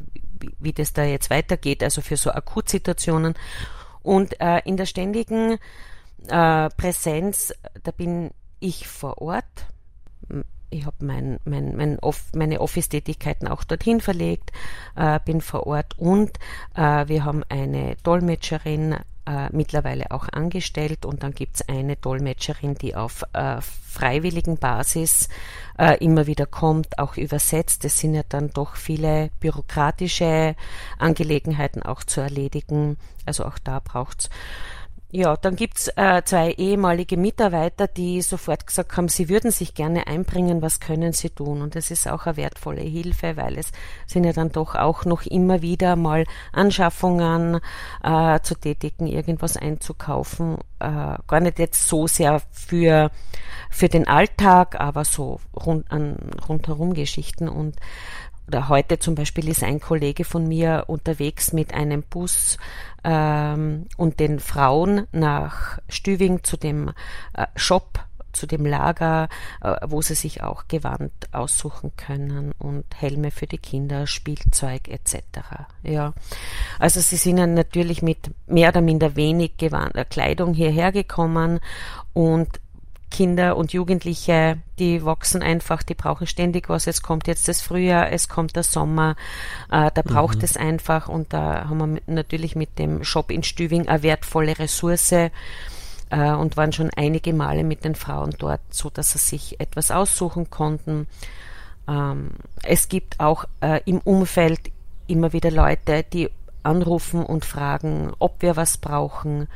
wie, 0.59 0.73
das 0.73 0.93
da 0.93 1.05
jetzt 1.05 1.31
weitergeht, 1.31 1.83
also 1.83 2.01
für 2.01 2.17
so 2.17 2.31
Akutsituationen. 2.31 3.35
Und 4.03 4.41
äh, 4.41 4.61
in 4.65 4.77
der 4.77 4.87
ständigen 4.87 5.59
äh, 6.29 6.69
Präsenz, 6.71 7.55
da 7.83 7.91
bin 7.91 8.31
ich 8.61 8.89
vor 8.89 9.21
Ort. 9.21 9.67
Ich 10.71 10.85
habe 10.85 10.97
mein, 11.05 11.39
mein, 11.45 11.77
mein 11.77 11.99
Off, 12.01 12.25
meine 12.35 12.61
Office-Tätigkeiten 12.61 13.49
auch 13.49 13.65
dorthin 13.65 14.01
verlegt, 14.01 14.53
äh, 14.97 15.19
bin 15.25 15.41
vor 15.41 15.67
Ort 15.67 15.99
und 15.99 16.39
äh, 16.75 17.09
wir 17.09 17.25
haben 17.25 17.43
eine 17.49 17.97
Dolmetscherin 18.03 18.97
äh, 19.29 19.49
mittlerweile 19.53 20.11
auch 20.11 20.29
angestellt 20.31 21.05
und 21.05 21.23
dann 21.23 21.35
gibt 21.35 21.57
es 21.57 21.69
eine 21.69 21.97
Dolmetscherin, 21.97 22.77
die 22.77 22.95
auf 22.95 23.25
äh, 23.35 23.61
freiwilligen 23.61 24.57
Basis 24.57 25.29
äh, 25.79 26.03
immer 26.03 26.27
wieder 26.27 26.47
kommt, 26.47 26.99
auch 26.99 27.17
übersetzt. 27.19 27.85
Es 27.85 27.99
sind 27.99 28.15
ja 28.15 28.23
dann 28.27 28.51
doch 28.51 28.77
viele 28.77 29.31
bürokratische 29.41 30.57
Angelegenheiten 30.99 31.83
auch 31.83 32.05
zu 32.05 32.23
erledigen. 32.23 32.97
Also 33.27 33.45
auch 33.45 33.59
da 33.59 33.81
braucht's 33.81 34.31
ja, 35.11 35.39
dann 35.39 35.57
gibt's 35.57 35.89
äh, 35.97 36.23
zwei 36.23 36.51
ehemalige 36.53 37.17
Mitarbeiter, 37.17 37.87
die 37.87 38.21
sofort 38.21 38.67
gesagt 38.67 38.95
haben, 38.95 39.09
sie 39.09 39.31
würden 39.31 39.51
sich 39.51 39.73
gerne 39.73 40.07
einbringen, 40.07 40.61
was 40.61 40.81
können 40.81 41.15
sie 41.15 41.31
tun. 41.31 41.63
Und 41.63 41.77
das 41.77 41.91
ist 41.91 42.07
auch 42.07 42.27
eine 42.27 42.37
wertvolle 42.37 42.83
Hilfe, 42.83 43.39
weil 43.39 43.57
es 43.57 43.73
sind 44.07 44.25
ja 44.25 44.35
dann 44.35 44.53
doch 44.53 44.75
auch 44.75 45.07
noch 45.07 45.25
immer 45.25 45.63
wieder 45.63 45.97
mal 45.97 46.25
Anschaffungen 46.53 47.61
äh, 48.03 48.41
zu 48.41 48.55
tätigen, 48.55 49.07
irgendwas 49.07 49.57
einzukaufen. 49.57 50.59
Äh, 50.79 51.17
gar 51.27 51.41
nicht 51.41 51.59
jetzt 51.59 51.89
so 51.89 52.07
sehr 52.07 52.43
für, 52.53 53.11
für 53.71 53.89
den 53.89 54.07
Alltag, 54.07 54.79
aber 54.79 55.07
so 55.07 55.41
rund, 55.57 55.91
an, 55.91 56.19
rundherum 56.47 56.93
Geschichten. 56.93 57.49
Und 57.49 57.77
oder 58.49 58.69
heute 58.69 58.99
zum 58.99 59.15
Beispiel 59.15 59.49
ist 59.49 59.63
ein 59.63 59.79
Kollege 59.79 60.25
von 60.25 60.49
mir 60.49 60.85
unterwegs 60.89 61.53
mit 61.53 61.75
einem 61.75 62.03
Bus 62.03 62.57
ähm, 63.05 63.87
und 63.97 64.21
den 64.21 64.41
Frauen 64.41 65.07
nach 65.13 65.79
Stüving 65.89 66.43
zu 66.43 66.57
dem 66.57 66.93
äh, 67.35 67.47
Shop, 67.57 68.01
zu 68.33 68.47
dem 68.47 68.65
Lager, 68.65 69.29
äh, 69.63 69.77
wo 69.87 70.01
sie 70.01 70.15
sich 70.15 70.43
auch 70.43 70.67
Gewand 70.67 71.13
aussuchen 71.33 71.93
können 71.97 72.53
und 72.59 72.85
Helme 72.97 73.31
für 73.31 73.47
die 73.47 73.59
Kinder, 73.59 74.07
Spielzeug 74.07 74.89
etc. 74.89 75.23
Ja, 75.83 76.15
also 76.79 77.01
sie 77.01 77.17
sind 77.17 77.37
dann 77.37 77.55
natürlich 77.55 78.01
mit 78.01 78.31
mehr 78.47 78.71
oder 78.71 78.81
minder 78.81 79.15
wenig 79.15 79.59
Gewand, 79.59 79.95
äh, 79.95 80.05
Kleidung 80.05 80.55
hierher 80.55 80.91
gekommen 80.91 81.61
und 82.15 82.49
Kinder 83.11 83.57
und 83.57 83.73
Jugendliche, 83.73 84.59
die 84.79 85.05
wachsen 85.05 85.43
einfach, 85.43 85.83
die 85.83 85.95
brauchen 85.95 86.27
ständig 86.27 86.69
was. 86.69 86.87
Es 86.87 87.03
kommt 87.03 87.27
jetzt 87.27 87.49
das 87.49 87.61
Frühjahr, 87.61 88.13
es 88.13 88.29
kommt 88.29 88.57
der 88.57 88.63
Sommer, 88.63 89.17
äh, 89.71 89.91
da 89.93 90.03
braucht 90.03 90.39
mhm. 90.39 90.45
es 90.45 90.57
einfach 90.57 91.09
und 91.09 91.33
da 91.33 91.69
haben 91.69 91.95
wir 91.95 92.03
natürlich 92.07 92.55
mit 92.55 92.79
dem 92.79 93.05
Shop 93.05 93.31
in 93.31 93.43
Stüving 93.43 93.89
eine 93.89 94.03
wertvolle 94.03 94.59
Ressource 94.59 95.13
äh, 95.13 95.31
und 96.11 96.57
waren 96.57 96.73
schon 96.73 96.91
einige 96.97 97.33
Male 97.33 97.65
mit 97.65 97.85
den 97.85 97.95
Frauen 97.95 98.35
dort, 98.39 98.61
so 98.71 98.91
dass 98.91 99.13
sie 99.13 99.19
sich 99.19 99.61
etwas 99.61 99.91
aussuchen 99.91 100.51
konnten. 100.51 101.07
Ähm, 101.89 102.31
es 102.63 102.89
gibt 102.89 103.21
auch 103.21 103.45
äh, 103.61 103.81
im 103.87 103.99
Umfeld 103.99 104.61
immer 105.07 105.33
wieder 105.33 105.51
Leute, 105.51 106.05
die 106.13 106.29
anrufen 106.63 107.25
und 107.25 107.45
fragen, 107.45 108.13
ob 108.19 108.43
wir 108.43 108.57
was 108.57 108.77
brauchen 108.77 109.49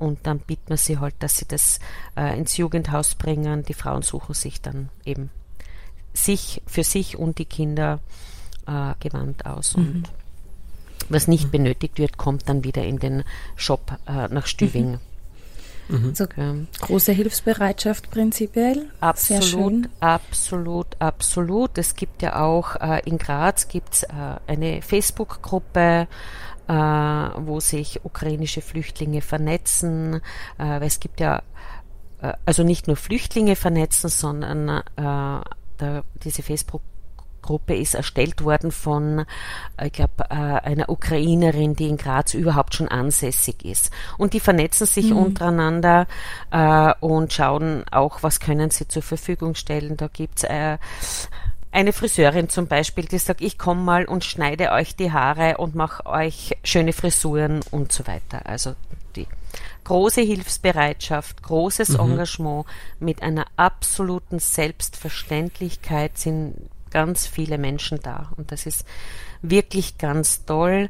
und 0.00 0.26
dann 0.26 0.38
bittet 0.40 0.68
man 0.70 0.78
sie 0.78 0.98
halt, 0.98 1.14
dass 1.20 1.36
sie 1.36 1.46
das 1.46 1.78
äh, 2.16 2.36
ins 2.38 2.56
Jugendhaus 2.56 3.14
bringen. 3.14 3.64
Die 3.64 3.74
Frauen 3.74 4.02
suchen 4.02 4.34
sich 4.34 4.60
dann 4.60 4.88
eben 5.04 5.30
sich 6.12 6.62
für 6.66 6.82
sich 6.82 7.16
und 7.16 7.38
die 7.38 7.44
Kinder 7.44 8.00
äh, 8.66 8.94
Gewand 9.00 9.46
aus 9.46 9.76
mhm. 9.76 9.82
und 9.82 10.10
was 11.08 11.28
nicht 11.28 11.46
mhm. 11.46 11.50
benötigt 11.50 11.98
wird, 11.98 12.16
kommt 12.16 12.48
dann 12.48 12.64
wieder 12.64 12.84
in 12.84 12.98
den 12.98 13.24
Shop 13.56 13.98
äh, 14.06 14.28
nach 14.28 14.46
Stüving. 14.46 14.98
Mhm. 15.88 16.06
mhm. 16.06 16.14
So, 16.14 16.24
okay. 16.24 16.66
Große 16.80 17.12
Hilfsbereitschaft 17.12 18.10
prinzipiell. 18.10 18.88
Absolut, 19.00 19.88
absolut, 19.98 20.86
absolut. 20.98 21.78
Es 21.78 21.96
gibt 21.96 22.22
ja 22.22 22.40
auch 22.40 22.76
äh, 22.76 23.00
in 23.04 23.18
Graz 23.18 23.68
gibt's 23.68 24.04
äh, 24.04 24.08
eine 24.46 24.82
Facebook-Gruppe, 24.82 26.06
wo 26.72 27.60
sich 27.60 28.04
ukrainische 28.04 28.62
Flüchtlinge 28.62 29.22
vernetzen. 29.22 30.14
Äh, 30.58 30.80
weil 30.80 30.82
es 30.82 31.00
gibt 31.00 31.20
ja 31.20 31.42
äh, 32.20 32.32
also 32.44 32.62
nicht 32.62 32.86
nur 32.86 32.96
Flüchtlinge 32.96 33.56
vernetzen, 33.56 34.08
sondern 34.08 34.68
äh, 34.68 34.82
da, 34.96 36.02
diese 36.22 36.42
Facebook 36.42 36.82
Gruppe 37.42 37.74
ist 37.74 37.94
erstellt 37.94 38.44
worden 38.44 38.70
von, 38.70 39.24
äh, 39.76 39.86
ich 39.86 39.92
glaube, 39.92 40.24
äh, 40.28 40.34
einer 40.34 40.88
Ukrainerin, 40.88 41.74
die 41.74 41.88
in 41.88 41.96
Graz 41.96 42.34
überhaupt 42.34 42.74
schon 42.74 42.88
ansässig 42.88 43.64
ist. 43.64 43.90
Und 44.18 44.34
die 44.34 44.40
vernetzen 44.40 44.86
sich 44.86 45.10
mhm. 45.10 45.16
untereinander 45.16 46.06
äh, 46.50 46.92
und 47.00 47.32
schauen 47.32 47.84
auch, 47.90 48.22
was 48.22 48.40
können 48.40 48.70
sie 48.70 48.88
zur 48.88 49.02
Verfügung 49.02 49.54
stellen. 49.54 49.96
Da 49.96 50.08
gibt's 50.08 50.44
äh, 50.44 50.78
eine 51.72 51.92
Friseurin 51.92 52.48
zum 52.48 52.66
Beispiel, 52.66 53.04
die 53.04 53.18
sagt, 53.18 53.40
ich 53.40 53.56
komme 53.56 53.82
mal 53.82 54.04
und 54.04 54.24
schneide 54.24 54.72
euch 54.72 54.96
die 54.96 55.12
Haare 55.12 55.58
und 55.58 55.74
mache 55.74 56.04
euch 56.06 56.56
schöne 56.64 56.92
Frisuren 56.92 57.60
und 57.70 57.92
so 57.92 58.06
weiter. 58.06 58.46
Also 58.46 58.74
die 59.14 59.26
große 59.84 60.20
Hilfsbereitschaft, 60.20 61.42
großes 61.42 61.90
mhm. 61.90 62.00
Engagement 62.00 62.66
mit 62.98 63.22
einer 63.22 63.46
absoluten 63.56 64.38
Selbstverständlichkeit 64.38 66.18
sind 66.18 66.54
ganz 66.90 67.26
viele 67.26 67.56
Menschen 67.56 68.00
da. 68.02 68.32
Und 68.36 68.50
das 68.50 68.66
ist 68.66 68.84
wirklich 69.42 69.96
ganz 69.96 70.44
toll. 70.44 70.88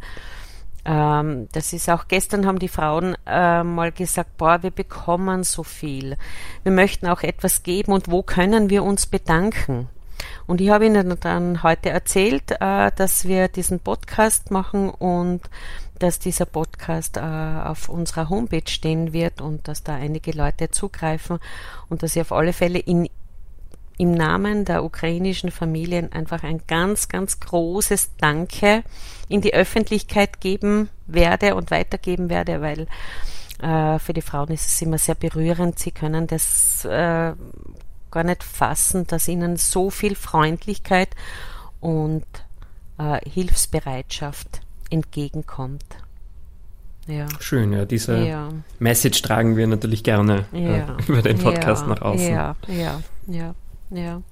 Ähm, 0.87 1.49
das 1.53 1.75
ist 1.75 1.91
auch 1.91 2.09
gestern 2.09 2.47
haben 2.47 2.59
die 2.59 2.69
Frauen 2.69 3.17
äh, 3.27 3.63
mal 3.63 3.93
gesagt, 3.93 4.39
boah, 4.39 4.63
wir 4.63 4.71
bekommen 4.71 5.45
so 5.45 5.63
viel. 5.63 6.17
Wir 6.63 6.73
möchten 6.73 7.07
auch 7.07 7.23
etwas 7.23 7.63
geben 7.63 7.93
und 7.93 8.11
wo 8.11 8.23
können 8.23 8.71
wir 8.71 8.83
uns 8.83 9.07
bedanken? 9.07 9.89
Und 10.47 10.61
ich 10.61 10.71
habe 10.71 10.87
Ihnen 10.87 11.17
dann 11.21 11.63
heute 11.63 11.91
erzählt, 11.91 12.51
äh, 12.61 12.91
dass 12.97 13.27
wir 13.27 13.49
diesen 13.49 13.81
Podcast 13.81 14.51
machen 14.51 14.91
und 14.91 15.43
dass 16.01 16.19
dieser 16.19 16.47
Podcast 16.47 17.19
äh, 17.19 17.21
auf 17.21 17.89
unserer 17.89 18.29
Homepage 18.29 18.69
stehen 18.69 19.13
wird 19.13 19.41
und 19.41 19.69
dass 19.69 19.85
da 19.85 19.95
einige 19.95 20.33
Leute 20.33 20.71
zugreifen 20.71 21.39
und 21.89 22.03
dass 22.03 22.17
ich 22.17 22.23
auf 22.23 22.33
alle 22.33 22.53
Fälle 22.53 22.79
in, 22.79 23.09
im 23.99 24.13
Namen 24.13 24.65
der 24.65 24.83
ukrainischen 24.83 25.51
Familien 25.51 26.11
einfach 26.11 26.43
ein 26.43 26.63
ganz, 26.67 27.09
ganz 27.09 27.39
großes 27.39 28.13
Danke 28.19 28.83
in 29.29 29.43
die 29.43 29.55
Öffentlichkeit 29.55 30.41
geben 30.41 30.89
werde 31.07 31.55
und 31.55 31.71
weitergeben 31.71 32.31
werde, 32.31 32.63
weil 32.63 32.87
äh, 33.63 33.99
für 33.99 34.15
die 34.15 34.23
Frauen 34.23 34.49
ist 34.49 34.67
es 34.67 34.83
immer 34.83 34.99
sehr 34.99 35.15
berührend. 35.15 35.79
Sie 35.79 35.91
können 35.93 36.27
das 36.27 36.85
äh, 36.87 37.35
gar 38.11 38.25
nicht 38.25 38.43
fassen, 38.43 39.07
dass 39.07 39.29
ihnen 39.29 39.57
so 39.57 39.91
viel 39.91 40.15
Freundlichkeit 40.15 41.11
und 41.81 42.25
äh, 42.99 43.19
Hilfsbereitschaft 43.29 44.61
entgegenkommt. 44.91 45.85
Ja. 47.07 47.27
Schön, 47.41 47.73
ja. 47.73 47.85
Diese 47.85 48.19
ja. 48.25 48.49
Message 48.79 49.23
tragen 49.23 49.57
wir 49.57 49.67
natürlich 49.67 50.05
gerne 50.05 50.45
äh, 50.53 50.79
ja. 50.79 50.97
äh, 50.97 51.03
über 51.09 51.23
den 51.23 51.39
Podcast 51.39 51.87
nach 51.87 52.03
außen. 52.03 52.29
Ja, 52.29 52.57
ja, 52.69 53.01
ja, 53.27 53.55
ja. 53.91 54.23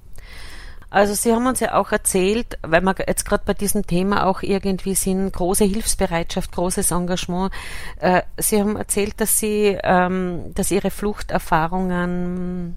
Also 0.91 1.13
Sie 1.13 1.31
haben 1.33 1.45
uns 1.45 1.59
ja 1.59 1.75
auch 1.75 1.91
erzählt, 1.91 2.57
weil 2.63 2.81
wir 2.81 2.95
jetzt 3.07 3.23
gerade 3.25 3.43
bei 3.45 3.53
diesem 3.53 3.85
Thema 3.85 4.25
auch 4.25 4.41
irgendwie 4.41 4.95
sind, 4.95 5.31
große 5.31 5.65
Hilfsbereitschaft, 5.65 6.51
großes 6.51 6.89
Engagement. 6.91 7.53
Äh, 7.99 8.23
Sie 8.37 8.59
haben 8.59 8.75
erzählt, 8.75 9.21
dass 9.21 9.37
Sie, 9.37 9.77
ähm, 9.83 10.51
dass 10.55 10.71
Ihre 10.71 10.89
Fluchterfahrungen 10.89 12.75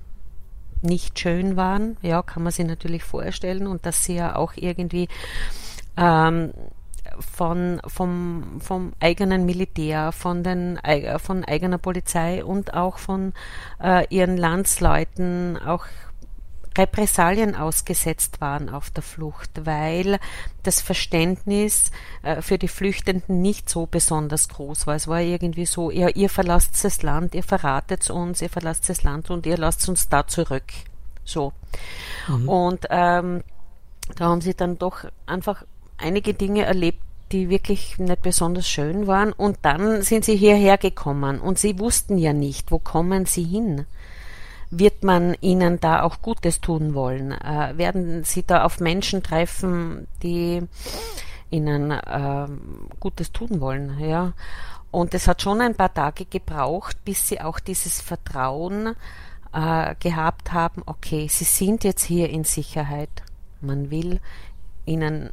nicht 0.83 1.19
schön 1.19 1.57
waren. 1.57 1.97
Ja, 2.03 2.23
kann 2.23 2.43
man 2.43 2.53
sich 2.53 2.67
natürlich 2.67 3.03
vorstellen 3.05 3.67
und 3.67 3.87
dass 3.87 4.05
Sie 4.05 4.15
ja 4.17 4.37
auch 4.37 4.53
irgendwie 4.57 5.09
ähm, 5.97 6.53
von, 7.19 7.81
vom, 7.87 8.61
vom 8.61 8.93
eigenen 9.01 9.45
Militär, 9.45 10.13
von, 10.13 10.43
den, 10.43 10.79
von 11.19 11.45
eigener 11.45 11.79
Polizei 11.79 12.45
und 12.45 12.75
auch 12.75 12.99
von 12.99 13.33
äh, 13.83 14.07
ihren 14.09 14.37
Landsleuten 14.37 15.59
auch 15.59 15.87
Repressalien 16.77 17.55
ausgesetzt 17.55 18.41
waren 18.41 18.69
auf 18.69 18.91
der 18.91 19.03
Flucht, 19.03 19.51
weil 19.65 20.19
das 20.63 20.81
Verständnis 20.81 21.91
äh, 22.23 22.43
für 22.43 22.59
die 22.59 22.69
Flüchtenden 22.69 23.43
nicht 23.43 23.69
so 23.69 23.87
besonders 23.87 24.49
groß 24.49 24.87
war. 24.87 24.95
Es 24.95 25.09
war 25.09 25.21
irgendwie 25.21 25.67
so, 25.67 25.91
ja, 25.91 26.09
ihr 26.09 26.31
verlasst 26.31 26.85
das 26.85 27.03
Land, 27.03 27.35
ihr 27.35 27.43
verratet 27.43 28.09
uns, 28.11 28.43
ihr 28.43 28.51
verlasst 28.51 28.89
das 28.89 29.03
Land 29.03 29.31
und 29.31 29.47
ihr 29.47 29.57
lasst 29.57 29.89
uns 29.89 30.09
da 30.09 30.27
zurück. 30.27 30.65
So. 31.25 31.53
Mhm. 32.29 32.49
Und 32.49 32.87
ähm, 32.91 33.45
da 34.17 34.27
haben 34.27 34.41
sie 34.41 34.55
dann 34.55 34.79
doch 34.79 35.05
einfach 35.27 35.65
einige 35.99 36.35
Dinge 36.35 36.65
erlebt, 36.65 37.01
die 37.33 37.49
wirklich 37.49 37.99
nicht 37.99 38.23
besonders 38.23 38.69
schön 38.69 39.07
waren. 39.07 39.33
Und 39.33 39.59
dann 39.63 40.03
sind 40.03 40.25
sie 40.25 40.37
hierher 40.37 40.79
gekommen 40.79 41.41
und 41.41 41.59
sie 41.59 41.79
wussten 41.79 42.19
ja 42.19 42.33
nicht, 42.33 42.71
wo 42.71 42.79
kommen 42.79 43.27
sie 43.27 43.45
hin. 43.45 43.87
Wird 44.75 45.05
man 45.05 45.37
ihnen 45.43 45.81
da 45.81 46.03
auch 46.03 46.23
Gutes 46.23 46.63
tun 46.63 46.95
wollen? 46.95 47.33
Äh, 47.33 47.77
werden 47.77 48.25
sie 48.25 48.43
da 48.43 48.65
auf 48.65 48.81
Menschen 48.81 49.23
treffen, 49.23 50.07
die 50.23 50.63
ihnen 51.51 51.91
äh, 51.91 52.47
Gutes 52.99 53.33
tun 53.33 53.61
wollen? 53.61 53.99
Ja. 54.01 54.33
Und 54.91 55.13
es 55.13 55.29
hat 55.29 55.43
schon 55.43 55.61
ein 55.61 55.75
paar 55.75 55.93
Tage 55.93 56.25
gebraucht, 56.25 56.97
bis 57.05 57.29
sie 57.29 57.43
auch 57.43 57.61
dieses 57.61 58.01
Vertrauen 58.01 58.97
äh, 59.53 59.95
gehabt 60.01 60.53
haben, 60.53 60.83
okay, 60.87 61.29
sie 61.29 61.45
sind 61.45 61.85
jetzt 61.85 62.05
hier 62.05 62.31
in 62.31 62.45
Sicherheit. 62.45 63.11
Man 63.61 63.91
will 63.91 64.21
ihnen 64.87 65.31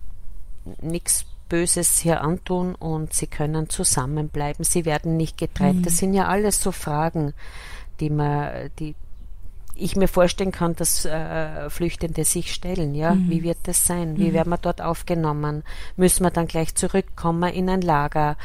nichts 0.82 1.26
Böses 1.48 2.00
hier 2.00 2.22
antun 2.22 2.76
und 2.76 3.14
sie 3.14 3.28
können 3.28 3.70
zusammenbleiben, 3.70 4.66
sie 4.66 4.86
werden 4.86 5.18
nicht 5.18 5.38
getrennt. 5.38 5.80
Mhm. 5.80 5.84
Das 5.84 5.98
sind 5.98 6.14
ja 6.14 6.28
alles 6.28 6.62
so 6.62 6.72
Fragen, 6.72 7.34
die 8.00 8.10
man, 8.10 8.70
die 8.78 8.96
ich 9.80 9.96
mir 9.96 10.08
vorstellen 10.08 10.52
kann, 10.52 10.76
dass 10.76 11.06
äh, 11.06 11.70
Flüchtende 11.70 12.24
sich 12.24 12.54
stellen. 12.54 12.96
Ja, 12.96 13.16
mhm. 13.16 13.30
wie 13.30 13.44
wird 13.44 13.60
das 13.64 13.86
sein? 13.86 14.18
Wie 14.18 14.30
mhm. 14.30 14.34
werden 14.34 14.50
wir 14.50 14.58
dort 14.58 14.82
aufgenommen? 14.82 15.64
Müssen 15.96 16.24
wir 16.24 16.32
dann 16.32 16.48
gleich 16.48 16.76
zurückkommen 16.76 17.52
in 17.54 17.70
ein 17.70 17.82
Lager? 17.82 18.38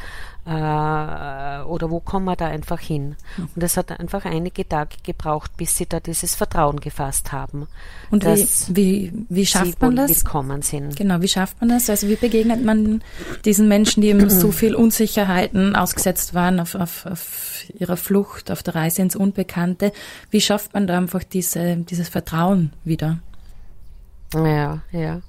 Äh, 0.45 1.63
oder 1.63 1.89
wo 1.89 1.99
kommen 1.99 2.25
wir 2.25 2.35
da 2.35 2.47
einfach 2.47 2.79
hin? 2.79 3.15
Mhm. 3.37 3.49
Und 3.55 3.63
es 3.63 3.77
hat 3.77 3.99
einfach 3.99 4.25
einige 4.25 4.67
Tage 4.67 4.97
gebraucht, 5.03 5.57
bis 5.57 5.75
sie 5.77 5.87
da 5.87 5.99
dieses 5.99 6.35
Vertrauen 6.35 6.79
gefasst 6.79 7.31
haben. 7.31 7.67
Und 8.11 8.25
wie, 8.25 8.47
wie, 8.69 9.25
wie 9.29 9.45
schafft 9.45 9.81
man 9.81 9.95
das? 9.95 10.09
Willkommen 10.09 10.61
sind. 10.61 10.95
Genau, 10.95 11.21
wie 11.21 11.27
schafft 11.27 11.59
man 11.61 11.69
das? 11.69 11.89
Also 11.89 12.07
wie 12.07 12.15
begegnet 12.15 12.63
man 12.63 13.01
diesen 13.43 13.67
Menschen, 13.67 14.01
die 14.01 14.09
eben 14.09 14.29
so 14.29 14.51
viel 14.51 14.75
Unsicherheiten 14.75 15.75
ausgesetzt 15.75 16.35
waren 16.35 16.59
auf, 16.59 16.75
auf, 16.75 17.07
auf 17.07 17.63
ihrer 17.79 17.97
Flucht, 17.97 18.51
auf 18.51 18.61
der 18.61 18.75
Reise 18.75 19.01
ins 19.01 19.15
Unbekannte? 19.15 19.91
Wie 20.29 20.41
schafft 20.41 20.75
man 20.75 20.85
da 20.85 20.97
einfach 20.97 21.23
diese, 21.23 21.77
dieses 21.77 22.09
Vertrauen 22.09 22.71
wieder? 22.83 23.19
Ja, 24.33 24.81
ja. 24.91 25.21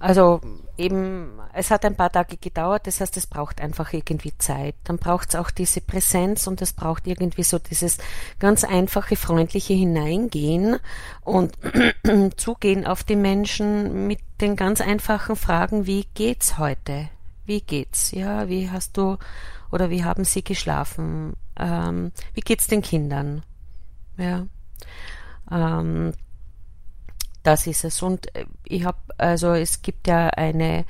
Also 0.00 0.40
eben, 0.78 1.38
es 1.52 1.70
hat 1.70 1.84
ein 1.84 1.96
paar 1.96 2.10
Tage 2.10 2.36
gedauert, 2.36 2.86
das 2.86 3.00
heißt, 3.00 3.16
es 3.16 3.26
braucht 3.26 3.60
einfach 3.60 3.92
irgendwie 3.92 4.36
Zeit. 4.38 4.74
Dann 4.84 4.98
braucht 4.98 5.30
es 5.30 5.36
auch 5.36 5.50
diese 5.50 5.80
Präsenz 5.80 6.46
und 6.46 6.62
es 6.62 6.72
braucht 6.72 7.06
irgendwie 7.06 7.42
so 7.42 7.58
dieses 7.58 7.98
ganz 8.38 8.64
einfache, 8.64 9.16
freundliche 9.16 9.74
Hineingehen 9.74 10.78
und 11.22 11.52
zugehen 12.36 12.86
auf 12.86 13.04
die 13.04 13.16
Menschen 13.16 14.06
mit 14.06 14.20
den 14.40 14.56
ganz 14.56 14.80
einfachen 14.80 15.36
Fragen, 15.36 15.86
wie 15.86 16.06
geht's 16.14 16.58
heute? 16.58 17.08
Wie 17.44 17.60
geht's? 17.60 18.12
Ja, 18.12 18.48
wie 18.48 18.70
hast 18.70 18.96
du 18.96 19.18
oder 19.70 19.90
wie 19.90 20.04
haben 20.04 20.24
sie 20.24 20.44
geschlafen? 20.44 21.34
Ähm, 21.58 22.12
wie 22.34 22.40
geht's 22.40 22.66
den 22.66 22.82
Kindern? 22.82 23.42
Ja. 24.16 24.46
Ähm, 25.50 26.12
das 27.48 27.66
ist 27.66 27.84
es. 27.84 28.02
Und 28.02 28.34
äh, 28.36 28.44
ich 28.64 28.84
habe, 28.84 28.98
also 29.16 29.54
es 29.54 29.80
gibt 29.80 30.06
ja 30.06 30.28
eine 30.28 30.84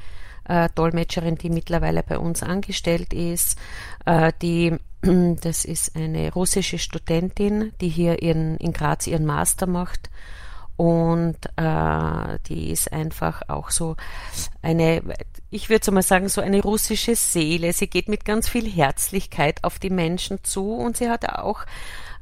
äh, 0.45 0.69
Dolmetscherin, 0.75 1.37
die 1.37 1.51
mittlerweile 1.51 2.03
bei 2.03 2.19
uns 2.19 2.43
angestellt 2.43 3.13
ist, 3.13 3.57
äh, 4.07 4.33
die 4.43 4.77
das 5.03 5.65
ist 5.65 5.95
eine 5.95 6.33
russische 6.33 6.79
Studentin, 6.79 7.73
die 7.81 7.89
hier 7.89 8.23
ihren, 8.23 8.57
in 8.57 8.73
Graz 8.73 9.07
ihren 9.07 9.25
Master 9.25 9.67
macht. 9.67 10.11
Und 10.77 11.37
äh, 11.57 12.39
die 12.49 12.71
ist 12.71 12.93
einfach 12.93 13.43
auch 13.49 13.71
so 13.71 13.97
eine, 14.63 15.03
ich 15.51 15.71
würde 15.71 15.85
so 15.85 15.93
mal 15.93 16.03
sagen, 16.03 16.29
so 16.29 16.41
eine 16.41 16.63
russische 16.63 17.15
Seele. 17.17 17.73
Sie 17.73 17.89
geht 17.89 18.09
mit 18.09 18.25
ganz 18.25 18.49
viel 18.49 18.69
Herzlichkeit 18.69 19.63
auf 19.65 19.79
die 19.79 19.91
Menschen 19.91 20.43
zu 20.45 20.73
und 20.75 20.97
sie 20.97 21.09
hat 21.09 21.29
auch 21.29 21.65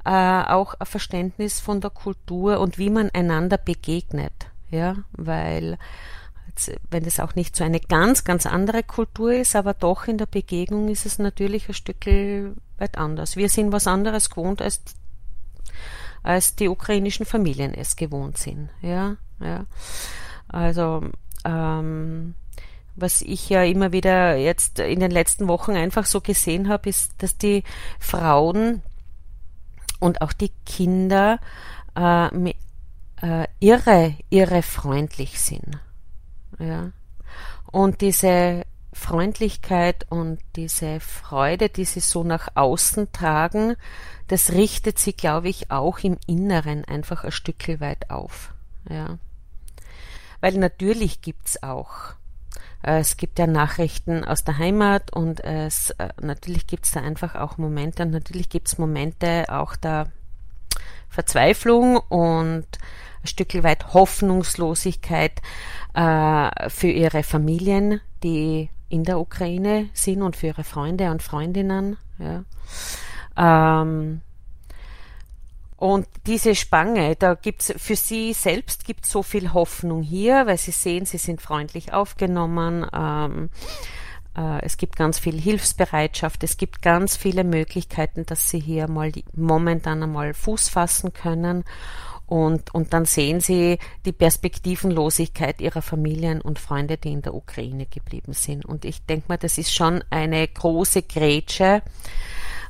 äh, 0.06 0.44
auch 0.52 0.74
ein 0.74 0.86
Verständnis 0.86 1.58
von 1.58 1.80
der 1.80 1.90
Kultur 1.90 2.60
und 2.60 2.78
wie 2.78 2.90
man 2.90 3.10
einander 3.10 3.58
begegnet. 3.58 4.32
Ja, 4.70 4.96
weil 5.12 5.78
wenn 6.90 7.04
es 7.04 7.20
auch 7.20 7.34
nicht 7.34 7.54
so 7.54 7.64
eine 7.64 7.80
ganz, 7.80 8.24
ganz 8.24 8.46
andere 8.46 8.82
Kultur 8.82 9.32
ist, 9.32 9.56
aber 9.56 9.74
doch 9.74 10.06
in 10.06 10.16
der 10.16 10.26
Begegnung 10.26 10.88
ist 10.88 11.06
es 11.06 11.18
natürlich 11.18 11.68
ein 11.68 11.74
Stück 11.74 12.06
weit 12.06 12.96
anders. 12.96 13.36
Wir 13.36 13.48
sind 13.48 13.72
was 13.72 13.86
anderes 13.86 14.30
gewohnt, 14.30 14.62
als, 14.62 14.80
als 16.22 16.54
die 16.54 16.68
ukrainischen 16.68 17.26
Familien 17.26 17.74
es 17.74 17.96
gewohnt 17.96 18.38
sind. 18.38 18.70
Ja, 18.80 19.16
ja. 19.40 19.66
Also, 20.48 21.02
ähm, 21.44 22.34
was 22.94 23.20
ich 23.22 23.50
ja 23.50 23.62
immer 23.62 23.92
wieder 23.92 24.36
jetzt 24.36 24.78
in 24.78 25.00
den 25.00 25.10
letzten 25.10 25.48
Wochen 25.48 25.72
einfach 25.72 26.06
so 26.06 26.20
gesehen 26.20 26.68
habe, 26.68 26.88
ist, 26.88 27.12
dass 27.18 27.36
die 27.36 27.64
Frauen 27.98 28.82
und 30.00 30.20
auch 30.22 30.32
die 30.32 30.52
Kinder 30.64 31.38
äh, 31.96 32.52
äh, 33.22 33.46
irre, 33.60 34.14
irre 34.30 34.62
freundlich 34.62 35.40
sind. 35.40 35.78
Ja. 36.58 36.92
Und 37.70 38.00
diese 38.00 38.64
Freundlichkeit 38.92 40.06
und 40.10 40.38
diese 40.56 41.00
Freude, 41.00 41.68
die 41.68 41.84
sie 41.84 42.00
so 42.00 42.24
nach 42.24 42.48
außen 42.54 43.12
tragen, 43.12 43.76
das 44.28 44.52
richtet 44.52 44.98
sie, 44.98 45.12
glaube 45.12 45.48
ich, 45.48 45.70
auch 45.70 45.98
im 45.98 46.16
Inneren 46.26 46.84
einfach 46.84 47.24
ein 47.24 47.32
Stück 47.32 47.80
weit 47.80 48.10
auf. 48.10 48.54
Ja. 48.88 49.18
weil 50.40 50.54
natürlich 50.58 51.22
gibt's 51.22 51.60
auch 51.62 52.14
es 52.86 53.16
gibt 53.16 53.38
ja 53.40 53.48
Nachrichten 53.48 54.24
aus 54.24 54.44
der 54.44 54.58
Heimat 54.58 55.12
und 55.12 55.42
es 55.42 55.90
äh, 55.90 56.10
natürlich 56.20 56.68
gibt's 56.68 56.92
da 56.92 57.00
einfach 57.00 57.34
auch 57.34 57.58
Momente 57.58 58.04
und 58.04 58.12
natürlich 58.12 58.48
gibt's 58.48 58.78
Momente 58.78 59.46
auch 59.48 59.74
der 59.74 60.06
Verzweiflung 61.08 61.96
und 61.96 62.66
ein 63.22 63.26
Stück 63.26 63.60
weit 63.64 63.92
Hoffnungslosigkeit 63.92 65.42
äh, 65.94 66.70
für 66.70 66.88
ihre 66.88 67.24
Familien, 67.24 68.00
die 68.22 68.70
in 68.88 69.02
der 69.02 69.18
Ukraine 69.18 69.88
sind 69.92 70.22
und 70.22 70.36
für 70.36 70.48
ihre 70.48 70.64
Freunde 70.64 71.10
und 71.10 71.24
Freundinnen. 71.24 71.96
Ja. 72.18 72.44
Ähm, 73.82 74.20
und 75.76 76.06
diese 76.26 76.54
Spange, 76.54 77.16
da 77.16 77.34
gibt's 77.34 77.72
für 77.76 77.96
sie 77.96 78.32
selbst 78.32 78.84
gibt 78.84 79.04
so 79.04 79.22
viel 79.22 79.52
Hoffnung 79.52 80.02
hier, 80.02 80.46
weil 80.46 80.56
sie 80.56 80.70
sehen, 80.70 81.04
sie 81.04 81.18
sind 81.18 81.42
freundlich 81.42 81.92
aufgenommen. 81.92 82.86
Ähm, 82.94 83.50
äh, 84.36 84.64
es 84.64 84.78
gibt 84.78 84.96
ganz 84.96 85.18
viel 85.18 85.38
Hilfsbereitschaft. 85.38 86.42
Es 86.44 86.56
gibt 86.56 86.80
ganz 86.80 87.16
viele 87.16 87.44
Möglichkeiten, 87.44 88.24
dass 88.24 88.48
sie 88.48 88.60
hier 88.60 88.88
mal 88.88 89.12
momentan 89.34 90.02
einmal 90.02 90.32
Fuß 90.32 90.70
fassen 90.70 91.12
können. 91.12 91.64
Und, 92.26 92.74
und 92.74 92.92
dann 92.92 93.04
sehen 93.04 93.40
sie 93.40 93.78
die 94.04 94.12
Perspektivenlosigkeit 94.12 95.60
ihrer 95.60 95.82
Familien 95.82 96.40
und 96.40 96.58
Freunde, 96.58 96.96
die 96.96 97.12
in 97.12 97.22
der 97.22 97.34
Ukraine 97.34 97.86
geblieben 97.86 98.32
sind. 98.32 98.64
Und 98.64 98.84
ich 98.84 99.02
denke 99.02 99.26
mal, 99.28 99.36
das 99.36 99.58
ist 99.58 99.72
schon 99.72 100.02
eine 100.10 100.48
große 100.48 101.02
Grätsche, 101.02 101.82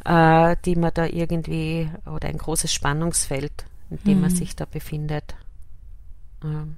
äh, 0.07 0.57
die 0.64 0.77
man 0.77 0.92
da 0.95 1.07
irgendwie, 1.07 1.90
oder 2.07 2.29
ein 2.29 2.38
großes 2.38 2.73
Spannungsfeld, 2.73 3.66
in 3.90 3.99
dem 4.05 4.16
mhm. 4.16 4.21
man 4.23 4.31
sich 4.31 4.55
da 4.55 4.64
befindet. 4.64 5.35
Ähm. 6.45 6.77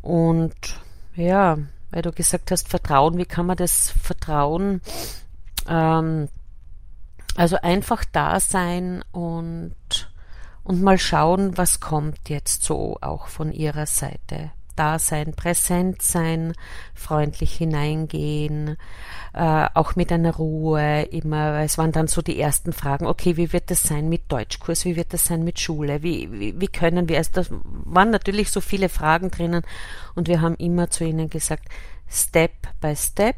Und 0.00 0.80
ja, 1.14 1.58
weil 1.90 2.02
du 2.02 2.12
gesagt 2.12 2.50
hast, 2.50 2.68
Vertrauen, 2.68 3.18
wie 3.18 3.26
kann 3.26 3.46
man 3.46 3.56
das 3.56 3.90
Vertrauen? 3.90 4.80
Ähm, 5.68 6.28
also 7.36 7.56
einfach 7.60 8.04
da 8.10 8.40
sein 8.40 9.04
und 9.12 9.76
und 10.62 10.82
mal 10.82 10.98
schauen, 10.98 11.56
was 11.56 11.80
kommt 11.80 12.28
jetzt 12.28 12.62
so 12.62 12.98
auch 13.00 13.26
von 13.26 13.50
ihrer 13.50 13.86
Seite. 13.86 14.52
Da 14.80 14.98
sein, 14.98 15.34
präsent 15.34 16.00
sein, 16.00 16.54
freundlich 16.94 17.52
hineingehen, 17.52 18.78
äh, 19.34 19.66
auch 19.74 19.94
mit 19.94 20.10
einer 20.10 20.34
Ruhe 20.34 21.02
immer. 21.02 21.60
Es 21.60 21.76
waren 21.76 21.92
dann 21.92 22.06
so 22.06 22.22
die 22.22 22.40
ersten 22.40 22.72
Fragen, 22.72 23.04
okay, 23.04 23.36
wie 23.36 23.52
wird 23.52 23.70
das 23.70 23.82
sein 23.82 24.08
mit 24.08 24.32
Deutschkurs, 24.32 24.86
wie 24.86 24.96
wird 24.96 25.12
das 25.12 25.26
sein 25.26 25.44
mit 25.44 25.60
Schule, 25.60 26.02
wie, 26.02 26.32
wie, 26.32 26.58
wie 26.58 26.68
können 26.68 27.10
wir, 27.10 27.18
also 27.18 27.30
da 27.34 27.42
waren 27.84 28.08
natürlich 28.08 28.50
so 28.50 28.62
viele 28.62 28.88
Fragen 28.88 29.30
drinnen 29.30 29.64
und 30.14 30.28
wir 30.28 30.40
haben 30.40 30.54
immer 30.54 30.88
zu 30.88 31.04
ihnen 31.04 31.28
gesagt, 31.28 31.68
Step 32.08 32.52
by 32.80 32.96
Step, 32.96 33.36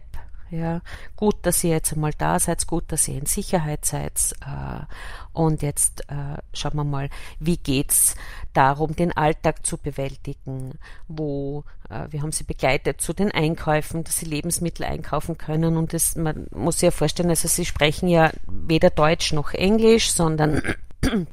ja, 0.53 0.83
gut, 1.17 1.37
dass 1.43 1.65
ihr 1.65 1.71
jetzt 1.71 1.95
einmal 1.95 2.13
da 2.17 2.39
seid, 2.39 2.67
gut, 2.67 2.85
dass 2.89 3.09
ihr 3.09 3.17
in 3.17 3.25
Sicherheit 3.25 3.87
seid. 3.87 4.13
Äh, 4.43 4.85
und 5.33 5.63
jetzt 5.63 6.03
äh, 6.11 6.37
schauen 6.53 6.75
wir 6.75 6.85
mal, 6.85 7.09
wie 7.41 7.57
geht's 7.57 8.17
darum, 8.53 8.95
den 8.95 9.17
Alltag 9.17 9.65
zu 9.65 9.79
bewältigen? 9.79 10.79
Wo 11.09 11.65
äh, 11.89 12.07
wir 12.11 12.21
haben 12.21 12.33
sie 12.33 12.45
begleitet 12.45 13.01
zu 13.01 13.15
den 13.15 13.33
Einkäufen, 13.33 14.05
dass 14.05 14.19
sie 14.19 14.27
Lebensmittel 14.27 14.85
einkaufen 14.85 15.39
können. 15.39 15.79
Und 15.79 15.95
das, 15.95 16.17
man 16.17 16.47
muss 16.51 16.77
sich 16.81 16.89
ja 16.89 16.91
vorstellen, 16.91 17.31
also 17.31 17.49
sie 17.49 17.65
sprechen 17.65 18.09
ja 18.09 18.31
weder 18.47 18.91
Deutsch 18.91 19.33
noch 19.33 19.55
Englisch, 19.55 20.13
sondern 20.13 20.63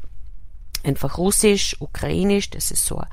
einfach 0.86 1.17
Russisch, 1.17 1.75
Ukrainisch. 1.82 2.51
Das 2.51 2.71
ist 2.71 2.86
so 2.86 3.03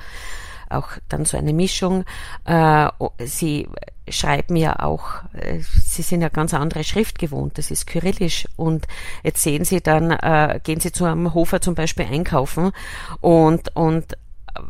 auch 0.71 0.89
dann 1.09 1.25
so 1.25 1.37
eine 1.37 1.53
Mischung. 1.53 2.05
Äh, 2.45 2.89
sie 3.25 3.69
schreiben 4.09 4.57
ja 4.57 4.79
auch, 4.81 5.25
äh, 5.35 5.61
sie 5.61 6.03
sind 6.03 6.23
ja 6.23 6.29
ganz 6.29 6.55
andere 6.55 6.85
Schrift 6.85 7.19
gewohnt, 7.19 7.59
das 7.59 7.71
ist 7.71 7.87
Kyrillisch. 7.87 8.47
Und 8.57 8.87
jetzt 9.23 9.43
sehen 9.43 9.65
sie 9.65 9.81
dann, 9.81 10.11
äh, 10.11 10.61
gehen 10.63 10.81
sie 10.81 10.93
zu 10.93 11.05
einem 11.05 11.35
Hofer 11.35 11.61
zum 11.61 11.75
Beispiel 11.75 12.07
einkaufen 12.07 12.73
und, 13.21 13.75
und 13.75 14.17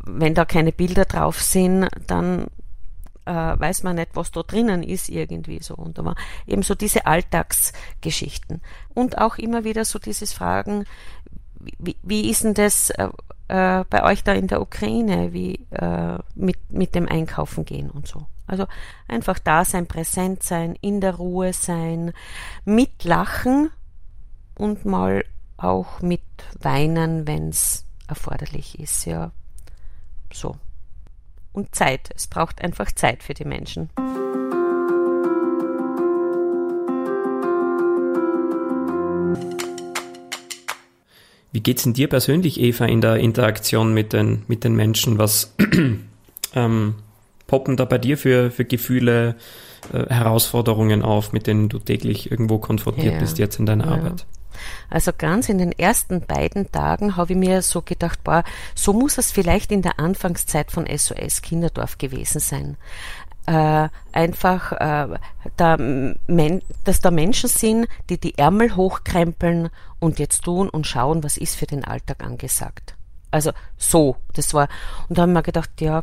wenn 0.04 0.34
da 0.34 0.44
keine 0.44 0.72
Bilder 0.72 1.04
drauf 1.04 1.40
sind, 1.40 1.88
dann 2.06 2.46
äh, 3.24 3.32
weiß 3.32 3.82
man 3.82 3.96
nicht, 3.96 4.10
was 4.14 4.30
da 4.30 4.42
drinnen 4.42 4.82
ist 4.82 5.08
irgendwie 5.08 5.60
so. 5.60 5.74
Und 5.74 5.98
war 5.98 6.16
eben 6.46 6.62
so 6.62 6.74
diese 6.74 7.06
Alltagsgeschichten. 7.06 8.62
Und 8.94 9.18
auch 9.18 9.36
immer 9.36 9.64
wieder 9.64 9.84
so 9.84 9.98
dieses 9.98 10.32
Fragen, 10.32 10.84
wie, 11.78 11.96
wie 12.02 12.30
ist 12.30 12.44
denn 12.44 12.54
das 12.54 12.90
äh, 12.90 13.08
äh, 13.48 13.84
bei 13.88 14.02
euch 14.04 14.24
da 14.24 14.32
in 14.32 14.48
der 14.48 14.60
Ukraine, 14.60 15.32
wie 15.32 15.66
äh, 15.70 16.18
mit, 16.34 16.72
mit 16.72 16.94
dem 16.94 17.08
Einkaufen 17.08 17.64
gehen 17.64 17.90
und 17.90 18.08
so. 18.08 18.26
Also 18.46 18.66
einfach 19.08 19.38
da 19.38 19.64
sein, 19.64 19.86
präsent 19.86 20.42
sein, 20.42 20.76
in 20.80 21.00
der 21.00 21.16
Ruhe 21.16 21.52
sein, 21.52 22.12
mitlachen 22.64 23.70
und 24.56 24.84
mal 24.84 25.24
auch 25.56 26.00
mit 26.00 26.22
weinen, 26.60 27.26
wenn 27.26 27.48
es 27.48 27.84
erforderlich 28.08 28.78
ist, 28.78 29.04
ja. 29.04 29.32
So. 30.32 30.56
Und 31.52 31.74
Zeit. 31.74 32.10
Es 32.14 32.26
braucht 32.26 32.62
einfach 32.62 32.92
Zeit 32.92 33.22
für 33.22 33.34
die 33.34 33.46
Menschen. 33.46 33.90
Wie 41.56 41.60
geht's 41.60 41.84
denn 41.84 41.94
dir 41.94 42.06
persönlich, 42.10 42.60
Eva, 42.60 42.84
in 42.84 43.00
der 43.00 43.16
Interaktion 43.16 43.94
mit 43.94 44.12
den, 44.12 44.42
mit 44.46 44.62
den 44.62 44.76
Menschen? 44.76 45.16
Was 45.16 45.54
ähm, 46.54 46.94
poppen 47.46 47.78
da 47.78 47.86
bei 47.86 47.96
dir 47.96 48.18
für, 48.18 48.50
für 48.50 48.66
Gefühle, 48.66 49.36
äh, 49.90 50.04
Herausforderungen 50.12 51.00
auf, 51.00 51.32
mit 51.32 51.46
denen 51.46 51.70
du 51.70 51.78
täglich 51.78 52.30
irgendwo 52.30 52.58
konfrontiert 52.58 53.14
ja. 53.14 53.20
bist 53.20 53.38
jetzt 53.38 53.58
in 53.58 53.64
deiner 53.64 53.86
ja. 53.86 53.92
Arbeit? 53.92 54.26
Also 54.90 55.12
ganz 55.16 55.48
in 55.48 55.56
den 55.56 55.72
ersten 55.72 56.20
beiden 56.20 56.70
Tagen 56.70 57.16
habe 57.16 57.32
ich 57.32 57.38
mir 57.38 57.62
so 57.62 57.80
gedacht, 57.80 58.22
boah, 58.22 58.44
so 58.74 58.92
muss 58.92 59.16
es 59.16 59.32
vielleicht 59.32 59.72
in 59.72 59.80
der 59.80 59.98
Anfangszeit 59.98 60.70
von 60.70 60.86
SOS 60.86 61.40
Kinderdorf 61.40 61.96
gewesen 61.96 62.38
sein 62.38 62.76
äh, 63.46 63.88
einfach, 64.12 64.72
äh, 64.72 65.18
da, 65.56 65.76
men, 65.76 66.62
dass 66.84 67.00
da 67.00 67.10
Menschen 67.10 67.48
sind, 67.48 67.86
die 68.10 68.18
die 68.18 68.36
Ärmel 68.38 68.76
hochkrempeln 68.76 69.70
und 69.98 70.18
jetzt 70.18 70.42
tun 70.42 70.68
und 70.68 70.86
schauen, 70.86 71.22
was 71.22 71.36
ist 71.36 71.56
für 71.56 71.66
den 71.66 71.84
Alltag 71.84 72.24
angesagt. 72.24 72.94
Also 73.30 73.52
so, 73.76 74.16
das 74.34 74.52
war, 74.54 74.68
und 75.08 75.18
da 75.18 75.22
haben 75.22 75.32
wir 75.32 75.42
gedacht, 75.42 75.70
ja, 75.80 76.02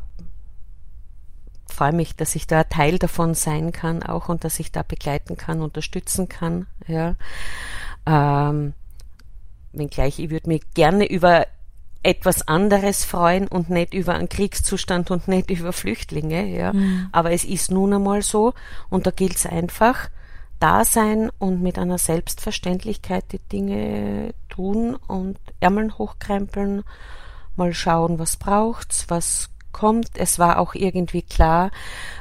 freue 1.67 1.93
mich, 1.93 2.15
dass 2.15 2.35
ich 2.35 2.47
da 2.47 2.63
Teil 2.63 2.99
davon 2.99 3.33
sein 3.33 3.71
kann 3.71 4.03
auch 4.03 4.29
und 4.29 4.43
dass 4.43 4.59
ich 4.59 4.71
da 4.71 4.83
begleiten 4.83 5.37
kann, 5.37 5.61
unterstützen 5.61 6.29
kann, 6.29 6.67
ja. 6.87 7.15
Ähm, 8.05 8.73
wenngleich, 9.71 10.19
ich 10.19 10.29
würde 10.29 10.49
mich 10.49 10.61
gerne 10.73 11.09
über 11.09 11.47
etwas 12.03 12.47
anderes 12.47 13.05
freuen 13.05 13.47
und 13.47 13.69
nicht 13.69 13.93
über 13.93 14.13
einen 14.13 14.29
Kriegszustand 14.29 15.09
und 15.09 15.27
nicht 15.27 15.49
über 15.49 15.73
Flüchtlinge, 15.73 16.45
ja. 16.45 16.73
Mhm. 16.73 17.07
Aber 17.11 17.31
es 17.31 17.43
ist 17.43 17.71
nun 17.71 17.93
einmal 17.93 18.21
so 18.21 18.53
und 18.89 19.07
da 19.07 19.11
gilt 19.11 19.35
es 19.35 19.45
einfach, 19.45 20.09
da 20.59 20.85
sein 20.85 21.29
und 21.39 21.61
mit 21.61 21.77
einer 21.77 21.97
Selbstverständlichkeit 21.97 23.25
die 23.31 23.39
Dinge 23.39 24.33
tun 24.49 24.95
und 24.95 25.37
Ärmeln 25.59 25.97
hochkrempeln, 25.97 26.83
mal 27.55 27.73
schauen, 27.73 28.19
was 28.19 28.37
braucht's, 28.37 29.05
was 29.09 29.49
kommt. 29.71 30.11
Es 30.15 30.39
war 30.39 30.59
auch 30.59 30.75
irgendwie 30.75 31.21
klar, 31.21 31.71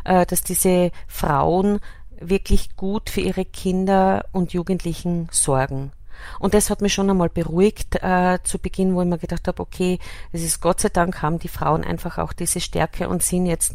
äh, 0.04 0.26
dass 0.26 0.42
diese 0.42 0.90
Frauen 1.06 1.78
wirklich 2.18 2.76
gut 2.76 3.10
für 3.10 3.20
ihre 3.20 3.44
Kinder 3.44 4.24
und 4.32 4.52
Jugendlichen 4.52 5.28
sorgen. 5.30 5.92
Und 6.38 6.54
das 6.54 6.70
hat 6.70 6.80
mich 6.80 6.92
schon 6.92 7.10
einmal 7.10 7.28
beruhigt 7.28 7.96
äh, 8.02 8.38
zu 8.42 8.58
Beginn, 8.58 8.94
wo 8.94 9.02
ich 9.02 9.08
mir 9.08 9.18
gedacht 9.18 9.48
habe, 9.48 9.60
okay, 9.62 9.98
es 10.32 10.42
ist 10.42 10.60
Gott 10.60 10.80
sei 10.80 10.88
Dank 10.88 11.22
haben 11.22 11.38
die 11.38 11.48
Frauen 11.48 11.84
einfach 11.84 12.18
auch 12.18 12.32
diese 12.32 12.60
Stärke 12.60 13.08
und 13.08 13.22
sind 13.22 13.46
jetzt 13.46 13.74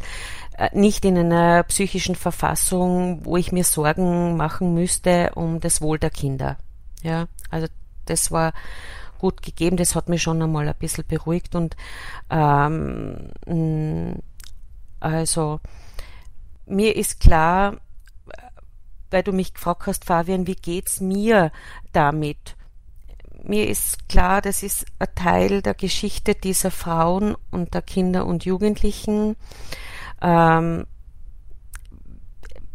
äh, 0.57 0.69
nicht 0.73 1.05
in 1.05 1.17
einer 1.17 1.63
psychischen 1.63 2.15
Verfassung, 2.15 3.25
wo 3.25 3.37
ich 3.37 3.51
mir 3.51 3.63
Sorgen 3.63 4.37
machen 4.37 4.73
müsste 4.73 5.31
um 5.35 5.59
das 5.59 5.81
Wohl 5.81 5.99
der 5.99 6.09
Kinder. 6.09 6.57
Ja, 7.03 7.27
also 7.49 7.67
das 8.05 8.31
war 8.31 8.53
gut 9.19 9.41
gegeben, 9.41 9.77
das 9.77 9.95
hat 9.95 10.09
mich 10.09 10.21
schon 10.21 10.41
einmal 10.41 10.67
ein 10.67 10.75
bisschen 10.77 11.05
beruhigt 11.07 11.55
und 11.55 11.75
ähm, 12.29 13.31
also 14.99 15.59
mir 16.65 16.95
ist 16.95 17.19
klar, 17.19 17.77
weil 19.11 19.23
du 19.23 19.31
mich 19.31 19.53
gefragt 19.53 19.87
hast, 19.87 20.05
Fabian, 20.05 20.47
wie 20.47 20.55
geht's 20.55 21.01
mir 21.01 21.51
damit? 21.93 22.55
Mir 23.43 23.67
ist 23.69 24.09
klar, 24.09 24.41
das 24.41 24.63
ist 24.63 24.85
ein 24.99 25.07
Teil 25.15 25.61
der 25.61 25.73
Geschichte 25.73 26.35
dieser 26.35 26.71
Frauen 26.71 27.35
und 27.51 27.73
der 27.73 27.81
Kinder 27.81 28.25
und 28.25 28.45
Jugendlichen. 28.45 29.35
Ähm, 30.21 30.85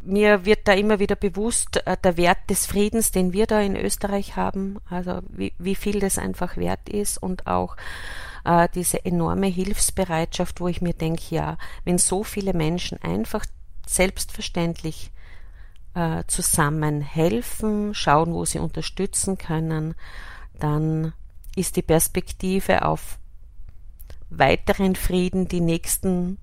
mir 0.04 0.44
wird 0.44 0.66
da 0.66 0.72
immer 0.72 0.98
wieder 0.98 1.16
bewusst, 1.16 1.86
äh, 1.86 1.96
der 2.02 2.16
Wert 2.16 2.38
des 2.50 2.66
Friedens, 2.66 3.10
den 3.12 3.32
wir 3.32 3.46
da 3.46 3.60
in 3.60 3.76
Österreich 3.76 4.36
haben, 4.36 4.78
also 4.88 5.20
wie, 5.28 5.52
wie 5.58 5.74
viel 5.74 6.00
das 6.00 6.18
einfach 6.18 6.56
wert 6.56 6.88
ist 6.88 7.18
und 7.22 7.46
auch 7.46 7.76
äh, 8.44 8.68
diese 8.74 9.04
enorme 9.04 9.46
Hilfsbereitschaft, 9.46 10.60
wo 10.60 10.68
ich 10.68 10.82
mir 10.82 10.94
denke, 10.94 11.22
ja, 11.30 11.56
wenn 11.84 11.98
so 11.98 12.24
viele 12.24 12.52
Menschen 12.52 13.00
einfach 13.02 13.44
selbstverständlich 13.86 15.10
äh, 15.94 16.24
zusammen 16.26 17.00
helfen, 17.00 17.94
schauen, 17.94 18.32
wo 18.32 18.44
sie 18.44 18.58
unterstützen 18.58 19.38
können, 19.38 19.94
dann 20.58 21.12
ist 21.56 21.76
die 21.76 21.82
Perspektive 21.82 22.84
auf 22.84 23.18
weiteren 24.30 24.96
Frieden 24.96 25.48
die 25.48 25.60
nächsten 25.60 26.38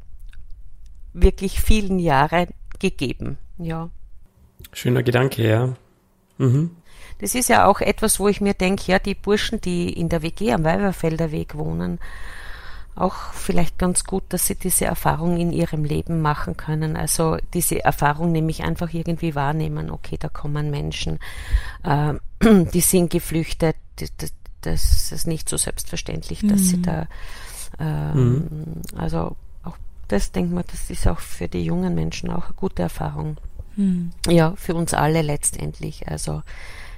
wirklich 1.13 1.61
vielen 1.61 1.99
Jahre 1.99 2.47
gegeben. 2.79 3.37
Ja. 3.57 3.89
Schöner 4.73 5.03
Gedanke, 5.03 5.47
ja. 5.47 5.73
Mhm. 6.37 6.75
Das 7.19 7.35
ist 7.35 7.49
ja 7.49 7.65
auch 7.65 7.81
etwas, 7.81 8.19
wo 8.19 8.27
ich 8.27 8.39
mir 8.39 8.53
denke, 8.53 8.91
ja, 8.91 8.99
die 8.99 9.15
Burschen, 9.15 9.59
die 9.59 9.91
in 9.91 10.09
der 10.09 10.21
WG 10.21 10.53
am 10.53 10.63
Weiberfelder 10.63 11.31
Weg 11.31 11.55
wohnen, 11.55 11.99
auch 12.95 13.33
vielleicht 13.33 13.77
ganz 13.77 14.03
gut, 14.03 14.23
dass 14.29 14.45
sie 14.45 14.55
diese 14.55 14.85
Erfahrung 14.85 15.37
in 15.37 15.51
ihrem 15.51 15.85
Leben 15.85 16.21
machen 16.21 16.57
können. 16.57 16.97
Also 16.97 17.37
diese 17.53 17.83
Erfahrung 17.83 18.31
nämlich 18.31 18.63
einfach 18.63 18.93
irgendwie 18.93 19.35
wahrnehmen, 19.35 19.89
okay, 19.89 20.17
da 20.19 20.27
kommen 20.27 20.69
Menschen, 20.69 21.19
äh, 21.83 22.13
die 22.73 22.81
sind 22.81 23.09
geflüchtet, 23.09 23.77
das, 24.61 25.11
ist 25.11 25.27
nicht 25.27 25.47
so 25.47 25.57
selbstverständlich, 25.57 26.41
dass 26.41 26.61
mhm. 26.61 26.65
sie 26.65 26.81
da, 26.81 27.07
äh, 27.79 28.13
mhm. 28.13 28.81
also 28.97 29.35
auch 29.63 29.77
das 30.09 30.31
denkt 30.31 30.51
man, 30.51 30.65
das 30.69 30.89
ist 30.89 31.07
auch 31.07 31.19
für 31.19 31.47
die 31.47 31.63
jungen 31.63 31.95
Menschen 31.95 32.29
auch 32.29 32.45
eine 32.45 32.55
gute 32.55 32.81
Erfahrung. 32.81 33.37
Mhm. 33.77 34.11
Ja, 34.27 34.53
für 34.57 34.75
uns 34.75 34.93
alle 34.93 35.21
letztendlich. 35.21 36.07
Also 36.09 36.43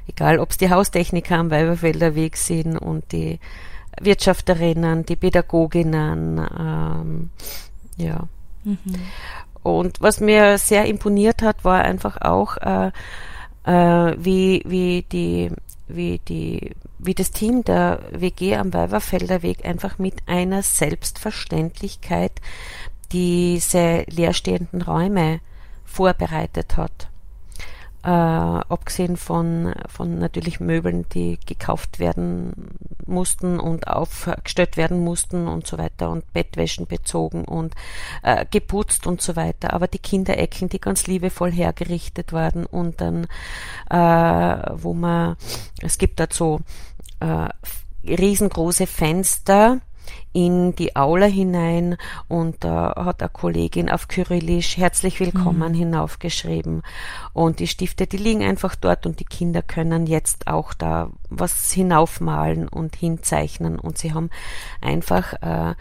egal, 0.08 0.40
ob 0.40 0.50
es 0.50 0.58
die 0.58 0.72
Haustechniker 0.72 1.38
am 1.38 1.52
Weiberfelder 1.52 2.16
Weg 2.16 2.38
sind 2.38 2.78
und 2.78 3.12
die 3.12 3.40
Wirtschafterinnen, 4.00 5.06
die 5.06 5.16
Pädagoginnen, 5.16 6.38
ähm, 6.58 7.30
ja. 7.98 8.28
Mhm. 8.64 8.78
Und 9.64 10.02
was 10.02 10.20
mir 10.20 10.58
sehr 10.58 10.86
imponiert 10.86 11.42
hat, 11.42 11.64
war 11.64 11.84
einfach 11.84 12.22
auch, 12.22 12.58
äh, 12.58 12.92
äh, 13.66 14.16
wie, 14.18 14.64
wie 14.66 15.04
die, 15.12 15.52
wie 15.88 16.20
die, 16.20 16.72
wie 16.98 17.14
das 17.14 17.32
Team 17.32 17.64
der 17.64 18.00
WG 18.12 18.56
am 18.56 18.74
Weiberfelder 18.74 19.44
Weg 19.44 19.66
einfach 19.66 20.00
mit 20.00 20.16
einer 20.26 20.64
Selbstverständlichkeit 20.64 22.34
diese 23.12 24.04
leerstehenden 24.10 24.82
Räume 24.82 25.42
vorbereitet 25.86 26.78
hat 26.78 27.11
äh, 28.04 28.08
abgesehen 28.08 29.18
von, 29.18 29.74
von 29.88 30.18
natürlich 30.18 30.60
Möbeln, 30.60 31.06
die 31.14 31.40
gekauft 31.46 32.00
werden 32.00 32.78
mussten 33.06 33.60
und 33.60 33.88
aufgestellt 33.88 34.78
werden 34.78 35.04
mussten 35.04 35.48
und 35.48 35.68
so 35.68 35.78
weiter 35.78 36.10
und 36.10 36.32
Bettwäschen 36.34 36.88
bezogen 36.88 37.46
und 37.46 37.76
äh, 38.24 38.46
geputzt 38.50 39.06
und 39.06 39.22
so 39.22 39.36
weiter. 39.36 39.74
Aber 39.74 39.88
die 39.88 40.00
Kinderecken, 40.00 40.70
die 40.70 40.80
ganz 40.80 41.08
liebevoll 41.08 41.52
hergerichtet 41.52 42.34
waren 42.34 42.66
und 42.66 43.02
dann, 43.02 43.28
äh, 43.90 44.72
wo 44.74 44.94
man, 44.94 45.36
es 45.82 45.98
gibt 45.98 46.20
dazu 46.20 46.62
äh, 47.20 47.50
riesengroße 48.04 48.88
Fenster, 48.88 49.80
in 50.34 50.76
die 50.76 50.96
Aula 50.96 51.26
hinein 51.26 51.98
und 52.28 52.64
da 52.64 52.94
äh, 52.94 53.04
hat 53.04 53.22
eine 53.22 53.30
Kollegin 53.30 53.90
auf 53.90 54.08
Kyrillisch 54.08 54.78
herzlich 54.78 55.20
willkommen 55.20 55.74
mhm. 55.74 55.78
hinaufgeschrieben. 55.78 56.84
Und 57.34 57.60
die 57.60 57.68
Stifte, 57.68 58.08
die 58.08 58.18
liegen 58.18 58.44
einfach 58.44 58.76
dort 58.76 59.06
und 59.06 59.20
die 59.20 59.26
Kinder 59.26 59.62
können 59.62 60.08
jetzt 60.08 60.48
auch 60.48 60.74
da 60.74 61.10
was 61.30 61.72
hinaufmalen 61.72 62.68
und 62.68 62.96
hinzeichnen 62.96 63.78
und 63.80 63.98
sie 63.98 64.14
haben 64.14 64.30
einfach 64.80 65.34
äh, 65.42 65.76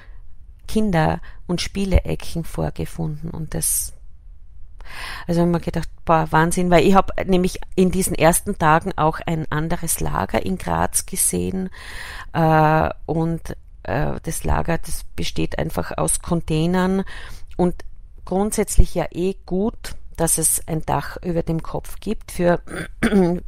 Kinder- 0.67 1.21
und 1.47 1.61
Spieleecken 1.61 2.45
vorgefunden 2.45 3.31
und 3.31 3.55
das 3.55 3.95
also 5.27 5.43
haben 5.43 5.53
wir 5.53 5.61
gedacht, 5.61 5.89
boah, 6.05 6.27
Wahnsinn, 6.31 6.71
weil 6.71 6.87
ich 6.87 6.95
habe 6.95 7.13
nämlich 7.27 7.61
in 7.77 7.91
diesen 7.91 8.15
ersten 8.15 8.59
Tagen 8.59 8.93
auch 8.97 9.21
ein 9.25 9.51
anderes 9.51 10.01
Lager 10.01 10.45
in 10.45 10.59
Graz 10.59 11.07
gesehen 11.07 11.71
äh, 12.33 12.89
und 13.07 13.57
äh, 13.91 14.21
das 14.23 14.45
Lager, 14.45 14.79
das 14.79 15.05
besteht 15.17 15.59
einfach 15.59 15.97
aus 15.97 16.21
Containern 16.21 17.05
und 17.57 17.75
grundsätzlich 18.25 18.95
ja 18.95 19.07
eh 19.11 19.35
gut, 19.47 19.97
dass 20.17 20.39
es 20.39 20.67
ein 20.67 20.83
Dach 20.83 21.17
über 21.23 21.43
dem 21.43 21.63
Kopf 21.63 21.97
gibt 22.01 22.33
für 22.33 22.61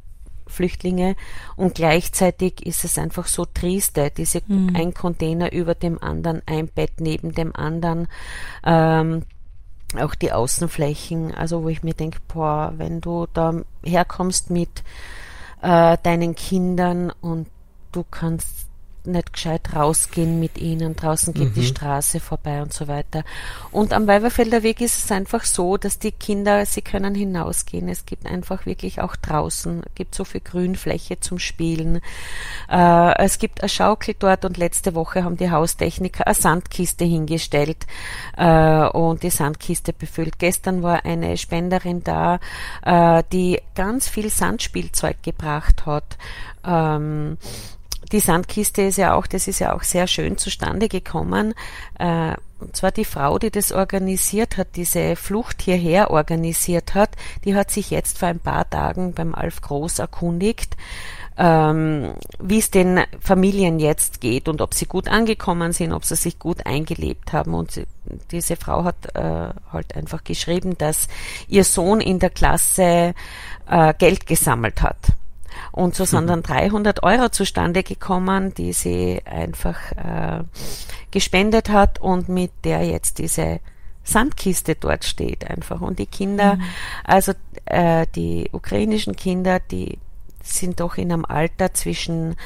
Flüchtlinge 0.46 1.16
und 1.56 1.74
gleichzeitig 1.74 2.66
ist 2.66 2.84
es 2.84 2.98
einfach 2.98 3.26
so 3.26 3.44
triste, 3.44 4.10
diese 4.10 4.42
mhm. 4.46 4.74
ein 4.74 4.94
Container 4.94 5.52
über 5.52 5.74
dem 5.74 6.02
anderen, 6.02 6.42
ein 6.46 6.68
Bett 6.68 7.00
neben 7.00 7.32
dem 7.32 7.54
anderen, 7.54 8.08
ähm, 8.64 9.22
auch 9.98 10.14
die 10.14 10.32
Außenflächen, 10.32 11.34
also 11.34 11.62
wo 11.64 11.68
ich 11.68 11.82
mir 11.82 11.94
denke, 11.94 12.18
boah, 12.32 12.72
wenn 12.76 13.00
du 13.00 13.26
da 13.32 13.62
herkommst 13.84 14.50
mit 14.50 14.82
äh, 15.60 15.96
deinen 16.02 16.34
Kindern 16.34 17.12
und 17.20 17.48
du 17.92 18.04
kannst 18.10 18.61
nicht 19.06 19.32
gescheit 19.32 19.74
rausgehen 19.74 20.40
mit 20.40 20.58
ihnen. 20.58 20.96
Draußen 20.96 21.34
geht 21.34 21.50
mhm. 21.50 21.54
die 21.54 21.66
Straße 21.66 22.20
vorbei 22.20 22.62
und 22.62 22.72
so 22.72 22.88
weiter. 22.88 23.24
Und 23.70 23.92
am 23.92 24.06
Weiberfelder 24.06 24.62
Weg 24.62 24.80
ist 24.80 25.04
es 25.04 25.12
einfach 25.12 25.44
so, 25.44 25.76
dass 25.76 25.98
die 25.98 26.12
Kinder, 26.12 26.64
sie 26.66 26.82
können 26.82 27.14
hinausgehen. 27.14 27.88
Es 27.88 28.06
gibt 28.06 28.26
einfach 28.26 28.66
wirklich 28.66 29.00
auch 29.00 29.16
draußen, 29.16 29.82
gibt 29.94 30.14
so 30.14 30.24
viel 30.24 30.40
Grünfläche 30.40 31.20
zum 31.20 31.38
Spielen. 31.38 32.00
Äh, 32.68 33.18
es 33.18 33.38
gibt 33.38 33.60
eine 33.60 33.68
Schaukel 33.68 34.14
dort 34.18 34.44
und 34.44 34.56
letzte 34.56 34.94
Woche 34.94 35.24
haben 35.24 35.36
die 35.36 35.50
Haustechniker 35.50 36.26
eine 36.26 36.34
Sandkiste 36.34 37.04
hingestellt 37.04 37.86
äh, 38.36 38.86
und 38.86 39.22
die 39.22 39.30
Sandkiste 39.30 39.92
befüllt. 39.92 40.38
Gestern 40.38 40.82
war 40.82 41.04
eine 41.04 41.36
Spenderin 41.36 42.02
da, 42.04 42.38
äh, 42.82 43.22
die 43.32 43.60
ganz 43.74 44.08
viel 44.08 44.30
Sandspielzeug 44.30 45.22
gebracht 45.22 45.86
hat. 45.86 46.16
Ähm, 46.64 47.38
die 48.12 48.20
Sandkiste 48.20 48.82
ist 48.82 48.98
ja 48.98 49.14
auch, 49.14 49.26
das 49.26 49.48
ist 49.48 49.58
ja 49.58 49.74
auch 49.74 49.82
sehr 49.82 50.06
schön 50.06 50.36
zustande 50.36 50.88
gekommen. 50.88 51.54
Äh, 51.98 52.34
und 52.60 52.76
zwar 52.76 52.92
die 52.92 53.04
Frau, 53.04 53.38
die 53.38 53.50
das 53.50 53.72
organisiert 53.72 54.56
hat, 54.56 54.76
diese 54.76 55.16
Flucht 55.16 55.62
hierher 55.62 56.10
organisiert 56.10 56.94
hat, 56.94 57.10
die 57.44 57.56
hat 57.56 57.70
sich 57.70 57.90
jetzt 57.90 58.18
vor 58.18 58.28
ein 58.28 58.38
paar 58.38 58.68
Tagen 58.70 59.14
beim 59.14 59.34
Alf 59.34 59.62
Groß 59.62 59.98
erkundigt, 59.98 60.76
ähm, 61.38 62.12
wie 62.38 62.58
es 62.58 62.70
den 62.70 63.00
Familien 63.18 63.80
jetzt 63.80 64.20
geht 64.20 64.48
und 64.48 64.60
ob 64.60 64.74
sie 64.74 64.86
gut 64.86 65.08
angekommen 65.08 65.72
sind, 65.72 65.92
ob 65.92 66.04
sie 66.04 66.14
sich 66.14 66.38
gut 66.38 66.66
eingelebt 66.66 67.32
haben. 67.32 67.54
Und 67.54 67.80
diese 68.30 68.56
Frau 68.56 68.84
hat 68.84 69.16
äh, 69.16 69.48
halt 69.72 69.96
einfach 69.96 70.22
geschrieben, 70.22 70.78
dass 70.78 71.08
ihr 71.48 71.64
Sohn 71.64 72.00
in 72.00 72.20
der 72.20 72.30
Klasse 72.30 73.14
äh, 73.68 73.94
Geld 73.98 74.26
gesammelt 74.26 74.82
hat 74.82 74.98
und 75.72 75.94
so 75.94 76.04
sind 76.04 76.28
dann 76.28 76.42
300 76.44 77.02
Euro 77.02 77.30
zustande 77.30 77.82
gekommen, 77.82 78.54
die 78.54 78.72
sie 78.72 79.20
einfach 79.24 79.92
äh, 79.92 80.44
gespendet 81.10 81.70
hat 81.70 82.00
und 82.00 82.28
mit 82.28 82.52
der 82.64 82.84
jetzt 82.84 83.18
diese 83.18 83.60
Sandkiste 84.04 84.74
dort 84.74 85.04
steht 85.04 85.48
einfach. 85.48 85.80
Und 85.80 85.98
die 85.98 86.06
Kinder, 86.06 86.56
mhm. 86.56 86.62
also 87.04 87.32
äh, 87.66 88.06
die 88.14 88.48
ukrainischen 88.52 89.16
Kinder, 89.16 89.60
die 89.60 89.98
sind 90.42 90.80
doch 90.80 90.96
in 90.96 91.12
einem 91.12 91.24
Alter 91.24 91.72
zwischen 91.72 92.36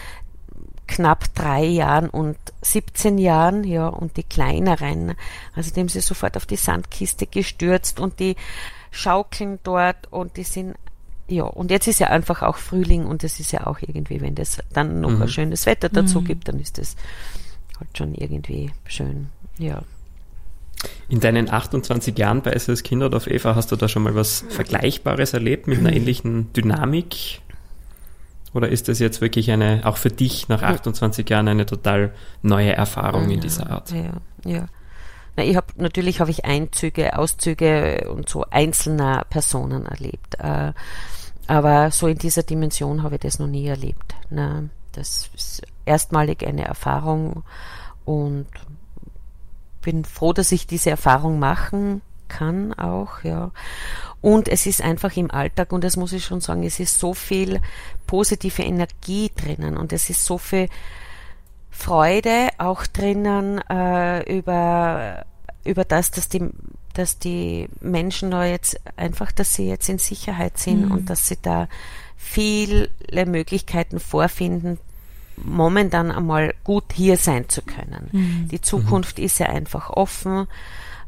knapp 0.87 1.35
drei 1.35 1.65
Jahren 1.65 2.09
und 2.09 2.37
17 2.63 3.19
Jahren, 3.19 3.65
ja, 3.65 3.89
und 3.89 4.17
die 4.17 4.23
kleineren, 4.23 5.15
also 5.55 5.75
dem 5.75 5.89
sie 5.89 6.01
sofort 6.01 6.37
auf 6.37 6.47
die 6.47 6.57
Sandkiste 6.57 7.27
gestürzt 7.27 7.99
und 7.99 8.21
die 8.21 8.37
schaukeln 8.91 9.59
dort 9.63 10.13
und 10.13 10.37
die 10.37 10.45
sind 10.45 10.77
ja, 11.29 11.45
und 11.45 11.71
jetzt 11.71 11.89
ist 11.89 11.99
ja 11.99 12.09
einfach 12.09 12.43
auch 12.43 12.57
Frühling 12.57 13.05
und 13.07 13.25
es 13.25 13.41
ist 13.41 13.53
ja 13.53 13.67
auch 13.67 13.79
irgendwie, 13.81 14.21
wenn 14.21 14.35
das 14.35 14.59
dann 14.73 15.01
noch 15.01 15.11
mhm. 15.11 15.23
ein 15.23 15.29
schönes 15.29 15.67
Wetter 15.67 15.89
dazu 15.89 16.21
mhm. 16.21 16.25
gibt, 16.25 16.49
dann 16.49 16.61
ist 16.61 16.79
das 16.79 16.97
halt 17.79 17.97
schon 17.97 18.15
irgendwie 18.15 18.71
schön, 18.87 19.29
ja. 19.59 19.83
In 21.09 21.21
deinen 21.21 21.51
28 21.51 22.17
Jahren 22.19 22.43
bei 22.43 22.57
SOS 22.57 22.83
Kinderdorf 22.83 23.27
Eva 23.27 23.55
hast 23.55 23.73
du 23.73 23.77
da 23.77 23.89
schon 23.89 24.03
mal 24.03 24.15
was 24.15 24.45
Vergleichbares 24.51 25.33
erlebt 25.33 25.67
mit 25.67 25.79
einer 25.79 25.93
ähnlichen 25.93 26.53
Dynamik? 26.53 27.41
Oder 28.53 28.69
ist 28.69 28.89
das 28.89 28.99
jetzt 29.01 29.21
wirklich 29.21 29.51
eine, 29.51 29.83
auch 29.85 29.97
für 29.97 30.11
dich 30.11 30.49
nach 30.49 30.63
28 30.63 31.29
Jahren 31.29 31.49
eine 31.49 31.67
total 31.67 32.13
neue 32.43 32.73
Erfahrung 32.73 33.29
ja, 33.29 33.35
in 33.35 33.41
dieser 33.41 33.71
Art? 33.71 33.91
Ja, 33.91 34.13
ja. 34.45 34.69
Na, 35.37 35.45
ich 35.45 35.57
habe 35.57 35.67
natürlich 35.77 36.21
habe 36.21 36.31
ich 36.31 36.45
Einzüge, 36.45 37.19
Auszüge 37.19 38.09
und 38.11 38.29
so 38.29 38.45
einzelner 38.51 39.25
Personen 39.29 39.87
erlebt. 39.87 40.39
Äh, 40.39 40.73
aber 41.47 41.91
so 41.91 42.09
in 42.09 42.19
dieser 42.19 42.43
Dimension 42.43 43.03
habe 43.03 43.17
ich 43.17 43.21
das 43.21 43.39
noch 43.39 43.47
nie 43.47 43.67
erlebt. 43.67 44.15
Ne? 44.31 44.71
Das 44.93 45.31
ist 45.35 45.63
erstmalig 45.85 46.47
eine 46.47 46.65
Erfahrung 46.65 47.45
und 48.05 48.47
bin 49.83 50.05
froh, 50.05 50.33
dass 50.33 50.51
ich 50.51 50.67
diese 50.67 50.91
Erfahrung 50.91 51.39
machen 51.39 52.01
kann 52.29 52.73
auch, 52.75 53.23
ja. 53.23 53.53
Und 54.21 54.49
es 54.49 54.67
ist 54.67 54.83
einfach 54.83 55.17
im 55.17 55.31
Alltag, 55.31 55.73
und 55.73 55.85
das 55.85 55.97
muss 55.97 56.13
ich 56.13 56.25
schon 56.25 56.41
sagen, 56.41 56.65
es 56.65 56.81
ist 56.81 56.99
so 56.99 57.15
viel 57.15 57.61
positive 58.09 58.63
Energie 58.63 59.31
drinnen 59.37 59.77
und 59.77 59.93
es 59.93 60.11
ist 60.11 60.25
so 60.25 60.39
viel 60.39 60.69
Freude 61.77 62.49
auch 62.59 62.87
drinnen 62.87 63.61
äh, 63.69 64.39
über, 64.39 65.25
über 65.65 65.85
das, 65.85 66.11
dass 66.11 66.29
die, 66.29 66.49
dass 66.95 67.19
die 67.19 67.69
Menschen 67.81 68.31
da 68.31 68.45
jetzt 68.45 68.81
einfach, 68.97 69.31
dass 69.31 69.55
sie 69.55 69.69
jetzt 69.69 69.89
in 69.89 69.99
Sicherheit 69.99 70.59
sind 70.59 70.87
mhm. 70.87 70.91
und 70.91 71.11
dass 71.11 71.29
sie 71.29 71.37
da 71.41 71.69
viele 72.17 72.89
Möglichkeiten 73.27 74.01
vorfinden, 74.01 74.79
momentan 75.37 76.11
einmal 76.11 76.55
gut 76.65 76.93
hier 76.93 77.19
sein 77.19 77.49
zu 77.49 77.63
können. 77.63 78.09
Mhm. 78.11 78.49
Die 78.49 78.61
Zukunft 78.61 79.19
mhm. 79.19 79.25
ist 79.25 79.39
ja 79.39 79.47
einfach 79.47 79.91
offen. 79.91 80.49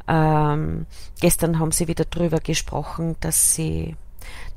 Ähm, 0.06 0.86
gestern 1.20 1.58
haben 1.58 1.72
sie 1.72 1.88
wieder 1.88 2.04
drüber 2.04 2.40
gesprochen, 2.40 3.16
dass 3.20 3.54
sie, 3.54 3.96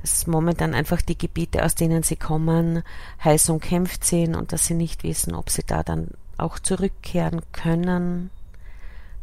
dass 0.02 0.28
momentan 0.28 0.74
einfach 0.74 1.02
die 1.02 1.18
Gebiete, 1.18 1.64
aus 1.64 1.76
denen 1.76 2.04
sie 2.04 2.16
kommen, 2.16 2.84
heiß 3.24 3.50
umkämpft 3.50 4.04
sind 4.04 4.36
und 4.36 4.52
dass 4.52 4.66
sie 4.66 4.74
nicht 4.74 5.04
wissen, 5.04 5.36
ob 5.36 5.50
sie 5.50 5.64
da 5.64 5.84
dann 5.84 6.10
auch 6.38 6.60
zurückkehren 6.60 7.42
können. 7.52 8.32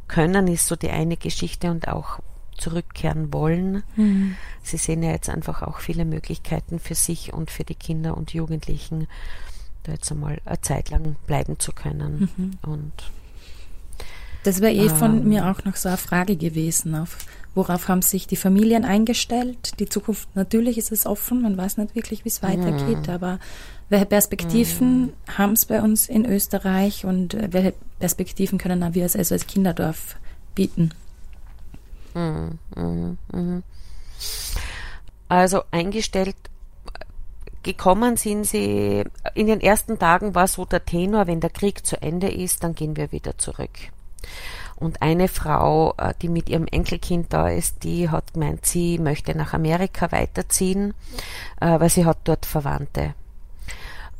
Können 0.06 0.46
ist 0.46 0.66
so 0.66 0.76
die 0.76 0.90
eine 0.90 1.16
Geschichte 1.16 1.70
und 1.70 1.88
auch 1.88 2.20
zurückkehren 2.56 3.32
wollen. 3.32 3.82
Mhm. 3.96 4.36
Sie 4.62 4.76
sehen 4.76 5.02
ja 5.02 5.10
jetzt 5.10 5.28
einfach 5.28 5.62
auch 5.62 5.78
viele 5.78 6.04
Möglichkeiten 6.04 6.78
für 6.78 6.94
sich 6.94 7.32
und 7.32 7.50
für 7.50 7.64
die 7.64 7.74
Kinder 7.74 8.16
und 8.16 8.34
Jugendlichen, 8.34 9.08
da 9.84 9.92
jetzt 9.92 10.10
einmal 10.10 10.40
eine 10.44 10.60
Zeit 10.60 10.90
lang 10.90 11.16
bleiben 11.26 11.58
zu 11.58 11.72
können. 11.72 12.30
Mhm. 12.36 12.58
Und 12.62 12.92
das 14.42 14.60
wäre 14.60 14.72
eh 14.72 14.86
ähm, 14.86 14.96
von 14.96 15.28
mir 15.28 15.46
auch 15.50 15.64
noch 15.64 15.76
so 15.76 15.88
eine 15.88 15.98
Frage 15.98 16.36
gewesen. 16.36 16.94
Auf, 16.94 17.18
worauf 17.58 17.88
haben 17.88 18.02
sich 18.02 18.28
die 18.28 18.36
Familien 18.36 18.84
eingestellt? 18.84 19.80
Die 19.80 19.88
Zukunft, 19.88 20.28
natürlich 20.36 20.78
ist 20.78 20.92
es 20.92 21.06
offen, 21.06 21.42
man 21.42 21.56
weiß 21.56 21.76
nicht 21.76 21.96
wirklich, 21.96 22.24
wie 22.24 22.28
es 22.28 22.40
weitergeht, 22.40 23.08
mhm. 23.08 23.12
aber 23.12 23.40
welche 23.88 24.06
Perspektiven 24.06 25.00
mhm. 25.00 25.12
haben 25.36 25.54
es 25.54 25.66
bei 25.66 25.82
uns 25.82 26.08
in 26.08 26.24
Österreich 26.24 27.04
und 27.04 27.36
welche 27.52 27.74
Perspektiven 27.98 28.58
können 28.58 28.94
wir 28.94 29.02
also 29.02 29.34
als 29.34 29.46
Kinderdorf 29.48 30.16
bieten? 30.54 30.94
Mhm, 32.14 32.58
mhm, 32.76 33.18
mhm. 33.32 33.62
Also 35.28 35.62
eingestellt 35.72 36.36
gekommen 37.64 38.16
sind 38.16 38.44
sie, 38.44 39.02
in 39.34 39.48
den 39.48 39.60
ersten 39.60 39.98
Tagen 39.98 40.36
war 40.36 40.46
so 40.46 40.64
der 40.64 40.84
Tenor, 40.84 41.26
wenn 41.26 41.40
der 41.40 41.50
Krieg 41.50 41.84
zu 41.84 42.00
Ende 42.00 42.30
ist, 42.30 42.62
dann 42.62 42.76
gehen 42.76 42.96
wir 42.96 43.10
wieder 43.10 43.36
zurück. 43.36 43.90
Und 44.78 45.02
eine 45.02 45.26
Frau, 45.26 45.94
äh, 45.98 46.14
die 46.22 46.28
mit 46.28 46.48
ihrem 46.48 46.66
Enkelkind 46.66 47.32
da 47.32 47.48
ist, 47.48 47.82
die 47.82 48.10
hat 48.10 48.34
gemeint, 48.34 48.64
sie 48.64 48.98
möchte 48.98 49.36
nach 49.36 49.52
Amerika 49.52 50.12
weiterziehen, 50.12 50.94
äh, 51.60 51.80
weil 51.80 51.90
sie 51.90 52.06
hat 52.06 52.18
dort 52.24 52.46
Verwandte. 52.46 53.14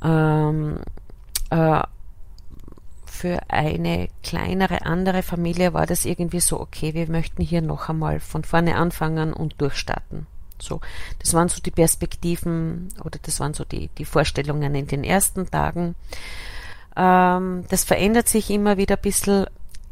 Ähm, 0.03 0.81
äh, 1.51 1.83
für 3.07 3.41
eine 3.49 4.09
kleinere 4.23 4.85
andere 4.85 5.23
Familie 5.23 5.75
war 5.75 5.87
das 5.87 6.05
irgendwie 6.05 6.41
so, 6.41 6.61
okay, 6.61 6.95
wir 6.95 7.09
möchten 7.09 7.43
hier 7.43 7.63
noch 7.63 7.89
einmal 7.89 8.21
von 8.21 8.43
vorne 8.45 8.77
anfangen 8.77 9.33
und 9.33 9.61
durchstarten. 9.61 10.27
So, 10.61 10.81
das 11.21 11.35
waren 11.35 11.49
so 11.49 11.63
die 11.63 11.71
Perspektiven 11.71 12.89
oder 13.05 13.19
das 13.23 13.39
waren 13.39 13.55
so 13.55 13.65
die, 13.65 13.89
die 13.99 14.05
Vorstellungen 14.05 14.75
in 14.75 14.89
den 14.89 15.05
ersten 15.05 15.49
Tagen. 15.49 15.95
Ähm, 16.97 17.65
das 17.69 17.85
verändert 17.85 18.29
sich 18.29 18.51
immer 18.51 18.77
wieder 18.77 18.97
ein 18.97 19.03
bisschen. 19.03 19.47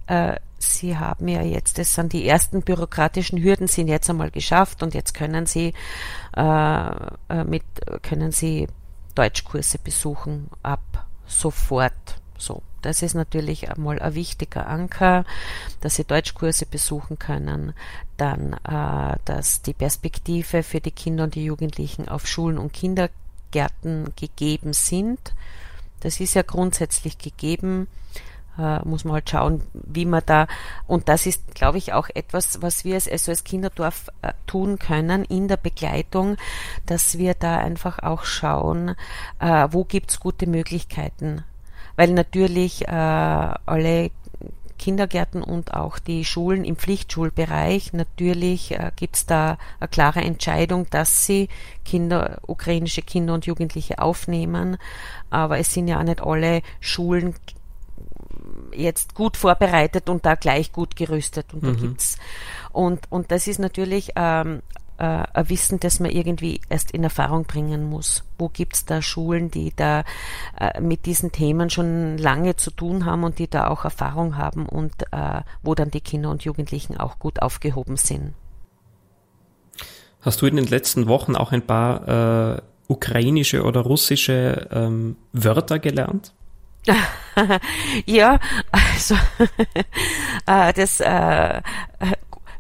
Äh, 0.08 0.36
Sie 0.58 0.96
haben 0.96 1.28
ja 1.28 1.42
jetzt, 1.42 1.78
das 1.78 1.94
sind 1.94 2.12
die 2.12 2.26
ersten 2.26 2.62
bürokratischen 2.62 3.42
Hürden 3.42 3.68
sind 3.68 3.88
jetzt 3.88 4.08
einmal 4.08 4.30
geschafft 4.30 4.82
und 4.82 4.94
jetzt 4.94 5.14
können 5.14 5.46
Sie 5.46 5.74
äh, 6.36 6.90
äh 7.28 7.44
mit 7.44 7.64
können 8.02 8.32
Sie 8.32 8.66
Deutschkurse 9.14 9.78
besuchen 9.78 10.48
ab 10.62 11.06
sofort. 11.26 11.92
So, 12.38 12.62
das 12.82 13.02
ist 13.02 13.14
natürlich 13.14 13.70
einmal 13.70 13.98
ein 13.98 14.14
wichtiger 14.14 14.68
Anker, 14.68 15.24
dass 15.80 15.96
sie 15.96 16.04
Deutschkurse 16.04 16.66
besuchen 16.66 17.18
können, 17.18 17.72
dann, 18.16 18.52
äh, 18.52 19.16
dass 19.24 19.62
die 19.62 19.72
Perspektive 19.72 20.62
für 20.62 20.80
die 20.80 20.90
Kinder 20.90 21.24
und 21.24 21.34
die 21.34 21.44
Jugendlichen 21.44 22.08
auf 22.08 22.26
Schulen 22.26 22.58
und 22.58 22.72
Kindergärten 22.72 24.12
gegeben 24.16 24.72
sind. 24.72 25.34
Das 26.00 26.20
ist 26.20 26.34
ja 26.34 26.42
grundsätzlich 26.42 27.18
gegeben. 27.18 27.88
Äh, 28.58 28.80
muss 28.86 29.04
man 29.04 29.14
halt 29.14 29.30
schauen, 29.30 29.62
wie 29.72 30.06
man 30.06 30.22
da, 30.24 30.46
und 30.86 31.08
das 31.08 31.26
ist, 31.26 31.54
glaube 31.54 31.78
ich, 31.78 31.92
auch 31.92 32.08
etwas, 32.14 32.62
was 32.62 32.84
wir 32.84 32.94
als 32.94 33.04
SOS 33.04 33.44
Kinderdorf 33.44 34.08
äh, 34.22 34.32
tun 34.46 34.78
können 34.78 35.24
in 35.24 35.48
der 35.48 35.58
Begleitung, 35.58 36.36
dass 36.86 37.18
wir 37.18 37.34
da 37.34 37.58
einfach 37.58 37.98
auch 37.98 38.24
schauen, 38.24 38.94
äh, 39.40 39.68
wo 39.70 39.84
gibt's 39.84 40.20
gute 40.20 40.46
Möglichkeiten 40.46 41.44
weil 41.96 42.12
natürlich 42.12 42.86
äh, 42.86 42.90
alle 42.90 44.10
Kindergärten 44.78 45.42
und 45.42 45.72
auch 45.72 45.98
die 45.98 46.24
Schulen 46.24 46.64
im 46.64 46.76
Pflichtschulbereich, 46.76 47.94
natürlich 47.94 48.72
äh, 48.72 48.92
gibt 48.94 49.16
es 49.16 49.26
da 49.26 49.56
eine 49.80 49.88
klare 49.88 50.20
Entscheidung, 50.20 50.86
dass 50.90 51.24
sie 51.24 51.48
Kinder, 51.84 52.38
ukrainische 52.46 53.00
Kinder 53.00 53.32
und 53.32 53.46
Jugendliche 53.46 53.98
aufnehmen. 53.98 54.76
Aber 55.30 55.58
es 55.58 55.72
sind 55.72 55.88
ja 55.88 55.98
auch 55.98 56.04
nicht 56.04 56.20
alle 56.20 56.60
Schulen 56.80 57.34
jetzt 58.76 59.14
gut 59.14 59.36
vorbereitet 59.36 60.08
und 60.08 60.26
da 60.26 60.34
gleich 60.34 60.72
gut 60.72 60.96
gerüstet. 60.96 61.52
Und 61.52 61.64
da 61.64 61.70
mhm. 61.70 61.76
gibt's 61.76 62.18
und, 62.72 63.10
und 63.10 63.30
das 63.30 63.46
ist 63.46 63.58
natürlich 63.58 64.10
ähm, 64.16 64.62
äh, 64.98 65.24
ein 65.32 65.48
Wissen, 65.48 65.80
das 65.80 66.00
man 66.00 66.10
irgendwie 66.10 66.60
erst 66.68 66.90
in 66.90 67.04
Erfahrung 67.04 67.44
bringen 67.44 67.88
muss. 67.88 68.24
Wo 68.38 68.48
gibt's 68.48 68.84
da 68.84 69.02
Schulen, 69.02 69.50
die 69.50 69.72
da 69.74 70.04
äh, 70.58 70.80
mit 70.80 71.06
diesen 71.06 71.32
Themen 71.32 71.70
schon 71.70 72.18
lange 72.18 72.56
zu 72.56 72.70
tun 72.70 73.04
haben 73.04 73.24
und 73.24 73.38
die 73.38 73.48
da 73.48 73.68
auch 73.68 73.84
Erfahrung 73.84 74.36
haben 74.36 74.66
und 74.66 74.92
äh, 75.12 75.42
wo 75.62 75.74
dann 75.74 75.90
die 75.90 76.00
Kinder 76.00 76.30
und 76.30 76.44
Jugendlichen 76.44 76.96
auch 76.96 77.18
gut 77.18 77.42
aufgehoben 77.42 77.96
sind. 77.96 78.34
Hast 80.20 80.42
du 80.42 80.46
in 80.46 80.56
den 80.56 80.66
letzten 80.66 81.06
Wochen 81.06 81.36
auch 81.36 81.52
ein 81.52 81.62
paar 81.62 82.56
äh, 82.56 82.62
ukrainische 82.88 83.62
oder 83.62 83.82
russische 83.82 84.68
ähm, 84.72 85.16
Wörter 85.32 85.78
gelernt? 85.78 86.32
ja, 88.06 88.38
also 88.70 89.14
äh, 90.46 90.72
das 90.72 91.00
äh, 91.00 91.60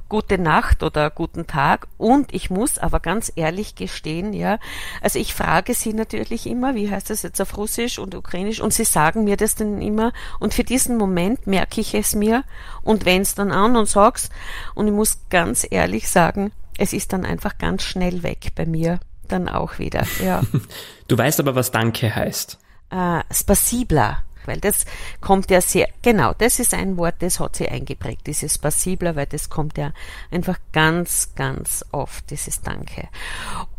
gute 0.08 0.38
Nacht 0.38 0.82
oder 0.82 1.10
guten 1.10 1.46
Tag. 1.46 1.88
Und 1.98 2.32
ich 2.34 2.50
muss 2.50 2.78
aber 2.78 3.00
ganz 3.00 3.32
ehrlich 3.34 3.74
gestehen, 3.74 4.32
ja, 4.32 4.58
also 5.00 5.18
ich 5.18 5.34
frage 5.34 5.74
sie 5.74 5.92
natürlich 5.92 6.46
immer, 6.46 6.74
wie 6.74 6.90
heißt 6.90 7.10
das 7.10 7.22
jetzt 7.22 7.40
auf 7.40 7.56
Russisch 7.56 7.98
und 7.98 8.14
Ukrainisch, 8.14 8.60
und 8.60 8.72
sie 8.72 8.84
sagen 8.84 9.24
mir 9.24 9.36
das 9.36 9.54
dann 9.54 9.80
immer. 9.80 10.12
Und 10.38 10.54
für 10.54 10.64
diesen 10.64 10.96
Moment 10.96 11.46
merke 11.46 11.80
ich 11.80 11.94
es 11.94 12.14
mir 12.14 12.44
und 12.82 13.04
wenn's 13.04 13.34
dann 13.34 13.52
an 13.52 13.76
und 13.76 13.88
sag's. 13.88 14.30
Und 14.74 14.86
ich 14.86 14.92
muss 14.92 15.18
ganz 15.30 15.66
ehrlich 15.68 16.08
sagen, 16.08 16.52
es 16.78 16.92
ist 16.92 17.12
dann 17.12 17.24
einfach 17.24 17.58
ganz 17.58 17.82
schnell 17.82 18.22
weg 18.22 18.52
bei 18.54 18.66
mir. 18.66 19.00
Dann 19.28 19.48
auch 19.48 19.78
wieder, 19.78 20.06
ja. 20.24 20.42
Du 21.08 21.18
weißt 21.18 21.40
aber, 21.40 21.54
was 21.54 21.72
Danke 21.72 22.14
heißt. 22.14 22.58
Äh, 22.90 23.22
Spasibla 23.32 24.22
weil 24.46 24.60
das 24.60 24.84
kommt 25.20 25.50
ja 25.50 25.60
sehr, 25.60 25.88
genau, 26.02 26.32
das 26.38 26.58
ist 26.58 26.74
ein 26.74 26.96
Wort, 26.96 27.16
das 27.20 27.40
hat 27.40 27.56
sie 27.56 27.68
eingeprägt, 27.68 28.26
dieses 28.26 28.58
Passibler, 28.58 29.16
weil 29.16 29.26
das 29.26 29.50
kommt 29.50 29.76
ja 29.78 29.92
einfach 30.30 30.58
ganz, 30.72 31.34
ganz 31.34 31.84
oft, 31.92 32.30
dieses 32.30 32.62
Danke. 32.62 33.08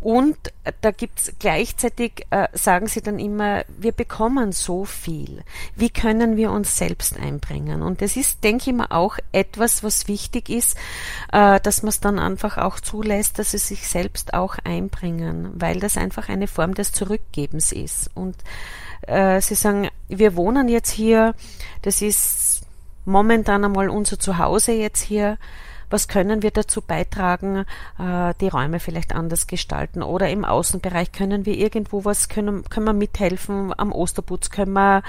Und 0.00 0.36
da 0.80 0.90
gibt's 0.90 1.32
gleichzeitig, 1.38 2.26
äh, 2.30 2.48
sagen 2.52 2.86
sie 2.86 3.02
dann 3.02 3.18
immer, 3.18 3.64
wir 3.68 3.92
bekommen 3.92 4.52
so 4.52 4.84
viel. 4.84 5.42
Wie 5.74 5.90
können 5.90 6.36
wir 6.36 6.50
uns 6.50 6.76
selbst 6.76 7.18
einbringen? 7.18 7.82
Und 7.82 8.02
das 8.02 8.16
ist, 8.16 8.44
denke 8.44 8.70
ich 8.70 8.76
mal, 8.76 8.88
auch 8.90 9.18
etwas, 9.32 9.82
was 9.82 10.08
wichtig 10.08 10.48
ist, 10.48 10.76
äh, 11.32 11.60
dass 11.60 11.82
man 11.82 11.88
es 11.88 12.00
dann 12.00 12.18
einfach 12.18 12.58
auch 12.58 12.80
zulässt, 12.80 13.38
dass 13.38 13.52
sie 13.52 13.58
sich 13.58 13.88
selbst 13.88 14.34
auch 14.34 14.56
einbringen, 14.64 15.50
weil 15.54 15.80
das 15.80 15.96
einfach 15.96 16.28
eine 16.28 16.46
Form 16.46 16.74
des 16.74 16.92
Zurückgebens 16.92 17.72
ist. 17.72 18.10
Und 18.14 18.36
äh, 19.08 19.40
sie 19.40 19.54
sagen, 19.54 19.88
wir 20.08 20.36
wohnen 20.36 20.68
jetzt 20.68 20.90
hier, 20.90 21.34
das 21.82 22.02
ist 22.02 22.62
momentan 23.04 23.64
einmal 23.64 23.88
unser 23.88 24.18
Zuhause 24.18 24.72
jetzt 24.72 25.02
hier. 25.02 25.38
Was 25.90 26.06
können 26.06 26.42
wir 26.42 26.50
dazu 26.50 26.82
beitragen, 26.82 27.64
äh, 27.98 28.34
die 28.42 28.48
Räume 28.48 28.78
vielleicht 28.78 29.14
anders 29.14 29.46
gestalten? 29.46 30.02
Oder 30.02 30.28
im 30.28 30.44
Außenbereich 30.44 31.12
können 31.12 31.46
wir 31.46 31.56
irgendwo 31.56 32.04
was, 32.04 32.28
können, 32.28 32.64
können 32.64 32.84
wir 32.84 32.92
mithelfen? 32.92 33.72
Am 33.74 33.92
Osterputz 33.92 34.50
können 34.50 34.74
wir, 34.74 35.02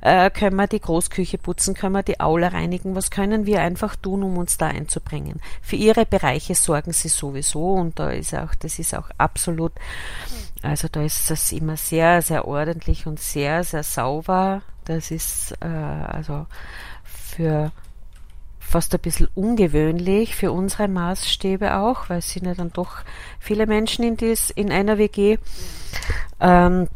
äh, 0.00 0.30
können 0.30 0.56
wir 0.56 0.66
die 0.66 0.80
Großküche 0.80 1.38
putzen, 1.38 1.74
können 1.74 1.92
wir 1.92 2.02
die 2.02 2.18
Aula 2.18 2.48
reinigen? 2.48 2.96
Was 2.96 3.12
können 3.12 3.46
wir 3.46 3.60
einfach 3.60 3.94
tun, 3.94 4.24
um 4.24 4.36
uns 4.36 4.58
da 4.58 4.66
einzubringen? 4.66 5.40
Für 5.62 5.76
ihre 5.76 6.04
Bereiche 6.04 6.56
sorgen 6.56 6.92
sie 6.92 7.08
sowieso 7.08 7.74
und 7.74 8.00
da 8.00 8.10
ist 8.10 8.34
auch, 8.34 8.56
das 8.56 8.80
ist 8.80 8.92
auch 8.92 9.10
absolut 9.18 9.72
also 10.64 10.88
da 10.90 11.02
ist 11.02 11.30
das 11.30 11.52
immer 11.52 11.76
sehr, 11.76 12.22
sehr 12.22 12.48
ordentlich 12.48 13.06
und 13.06 13.20
sehr, 13.20 13.64
sehr 13.64 13.82
sauber. 13.82 14.62
Das 14.86 15.10
ist 15.10 15.52
äh, 15.60 15.66
also 15.66 16.46
für 17.04 17.70
fast 18.58 18.94
ein 18.94 19.00
bisschen 19.00 19.28
ungewöhnlich 19.34 20.34
für 20.34 20.50
unsere 20.50 20.88
Maßstäbe 20.88 21.76
auch, 21.76 22.08
weil 22.08 22.18
es 22.18 22.32
sind 22.32 22.46
ja 22.46 22.54
dann 22.54 22.72
doch 22.72 22.96
viele 23.38 23.66
Menschen 23.66 24.04
in, 24.04 24.16
dies, 24.16 24.50
in 24.50 24.72
einer 24.72 24.98
WG. 24.98 25.38
Ähm, 26.40 26.88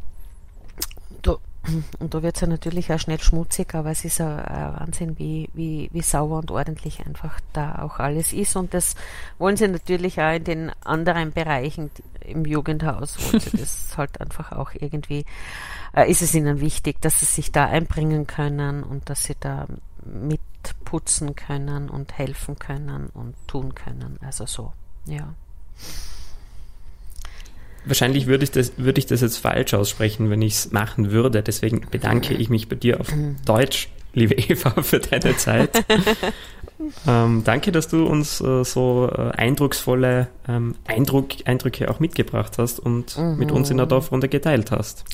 und 1.98 2.14
da 2.14 2.22
wird 2.22 2.36
es 2.36 2.40
ja 2.40 2.46
natürlich 2.46 2.92
auch 2.92 2.98
schnell 2.98 3.20
schmutzig, 3.20 3.74
aber 3.74 3.90
es 3.90 4.04
ist 4.04 4.20
ein 4.20 4.38
Wahnsinn, 4.38 5.18
wie, 5.18 5.48
wie, 5.54 5.88
wie 5.92 6.02
sauber 6.02 6.38
und 6.38 6.50
ordentlich 6.50 7.04
einfach 7.06 7.40
da 7.52 7.82
auch 7.82 7.98
alles 7.98 8.32
ist. 8.32 8.56
Und 8.56 8.74
das 8.74 8.94
wollen 9.38 9.56
sie 9.56 9.68
natürlich 9.68 10.20
auch 10.20 10.34
in 10.34 10.44
den 10.44 10.72
anderen 10.84 11.32
Bereichen 11.32 11.90
im 12.20 12.44
Jugendhaus, 12.44 13.18
wollen 13.18 13.40
sie 13.40 13.56
das 13.56 13.92
halt 13.96 14.20
einfach 14.20 14.52
auch 14.52 14.70
irgendwie, 14.74 15.24
äh, 15.94 16.10
ist 16.10 16.22
es 16.22 16.34
ihnen 16.34 16.60
wichtig, 16.60 17.00
dass 17.00 17.20
sie 17.20 17.26
sich 17.26 17.52
da 17.52 17.66
einbringen 17.66 18.26
können 18.26 18.82
und 18.82 19.10
dass 19.10 19.24
sie 19.24 19.36
da 19.38 19.66
mitputzen 20.04 21.34
können 21.34 21.90
und 21.90 22.16
helfen 22.16 22.58
können 22.58 23.08
und 23.12 23.34
tun 23.46 23.74
können. 23.74 24.18
Also 24.22 24.46
so, 24.46 24.72
ja. 25.06 25.34
Wahrscheinlich 27.88 28.26
würde 28.26 28.44
ich, 28.44 28.50
das, 28.50 28.72
würde 28.76 28.98
ich 28.98 29.06
das 29.06 29.22
jetzt 29.22 29.38
falsch 29.38 29.74
aussprechen, 29.74 30.30
wenn 30.30 30.42
ich 30.42 30.54
es 30.54 30.72
machen 30.72 31.10
würde. 31.10 31.42
Deswegen 31.42 31.86
bedanke 31.90 32.34
ich 32.34 32.50
mich 32.50 32.68
bei 32.68 32.76
dir 32.76 33.00
auf 33.00 33.08
Deutsch, 33.46 33.88
liebe 34.12 34.34
Eva, 34.34 34.82
für 34.82 34.98
deine 34.98 35.36
Zeit. 35.36 35.84
ähm, 37.06 37.42
danke, 37.44 37.72
dass 37.72 37.88
du 37.88 38.06
uns 38.06 38.40
äh, 38.40 38.64
so 38.64 39.10
äh, 39.10 39.30
eindrucksvolle 39.30 40.28
ähm, 40.46 40.74
Eindruck, 40.86 41.28
Eindrücke 41.46 41.90
auch 41.90 41.98
mitgebracht 41.98 42.58
hast 42.58 42.78
und 42.78 43.16
mhm. 43.16 43.38
mit 43.38 43.52
uns 43.52 43.70
in 43.70 43.78
der 43.78 43.86
Dorfrunde 43.86 44.28
geteilt 44.28 44.70
hast. 44.70 45.04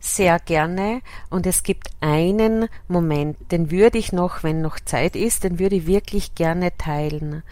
Sehr 0.00 0.38
gerne. 0.38 1.00
Und 1.30 1.46
es 1.46 1.62
gibt 1.62 1.88
einen 2.00 2.66
Moment, 2.88 3.36
den 3.50 3.70
würde 3.70 3.98
ich 3.98 4.12
noch, 4.12 4.42
wenn 4.42 4.62
noch 4.62 4.80
Zeit 4.80 5.16
ist, 5.16 5.44
den 5.44 5.58
würde 5.58 5.76
ich 5.76 5.86
wirklich 5.86 6.34
gerne 6.34 6.76
teilen. 6.76 7.42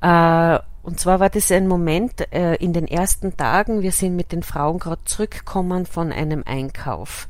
Äh, 0.00 0.58
und 0.84 1.00
zwar 1.00 1.18
war 1.18 1.30
das 1.30 1.50
ein 1.50 1.66
Moment 1.66 2.30
äh, 2.30 2.56
in 2.56 2.74
den 2.74 2.86
ersten 2.86 3.38
Tagen, 3.38 3.80
wir 3.80 3.90
sind 3.90 4.16
mit 4.16 4.32
den 4.32 4.42
Frauen 4.42 4.78
gerade 4.78 5.02
zurückgekommen 5.06 5.86
von 5.86 6.12
einem 6.12 6.42
Einkauf 6.44 7.26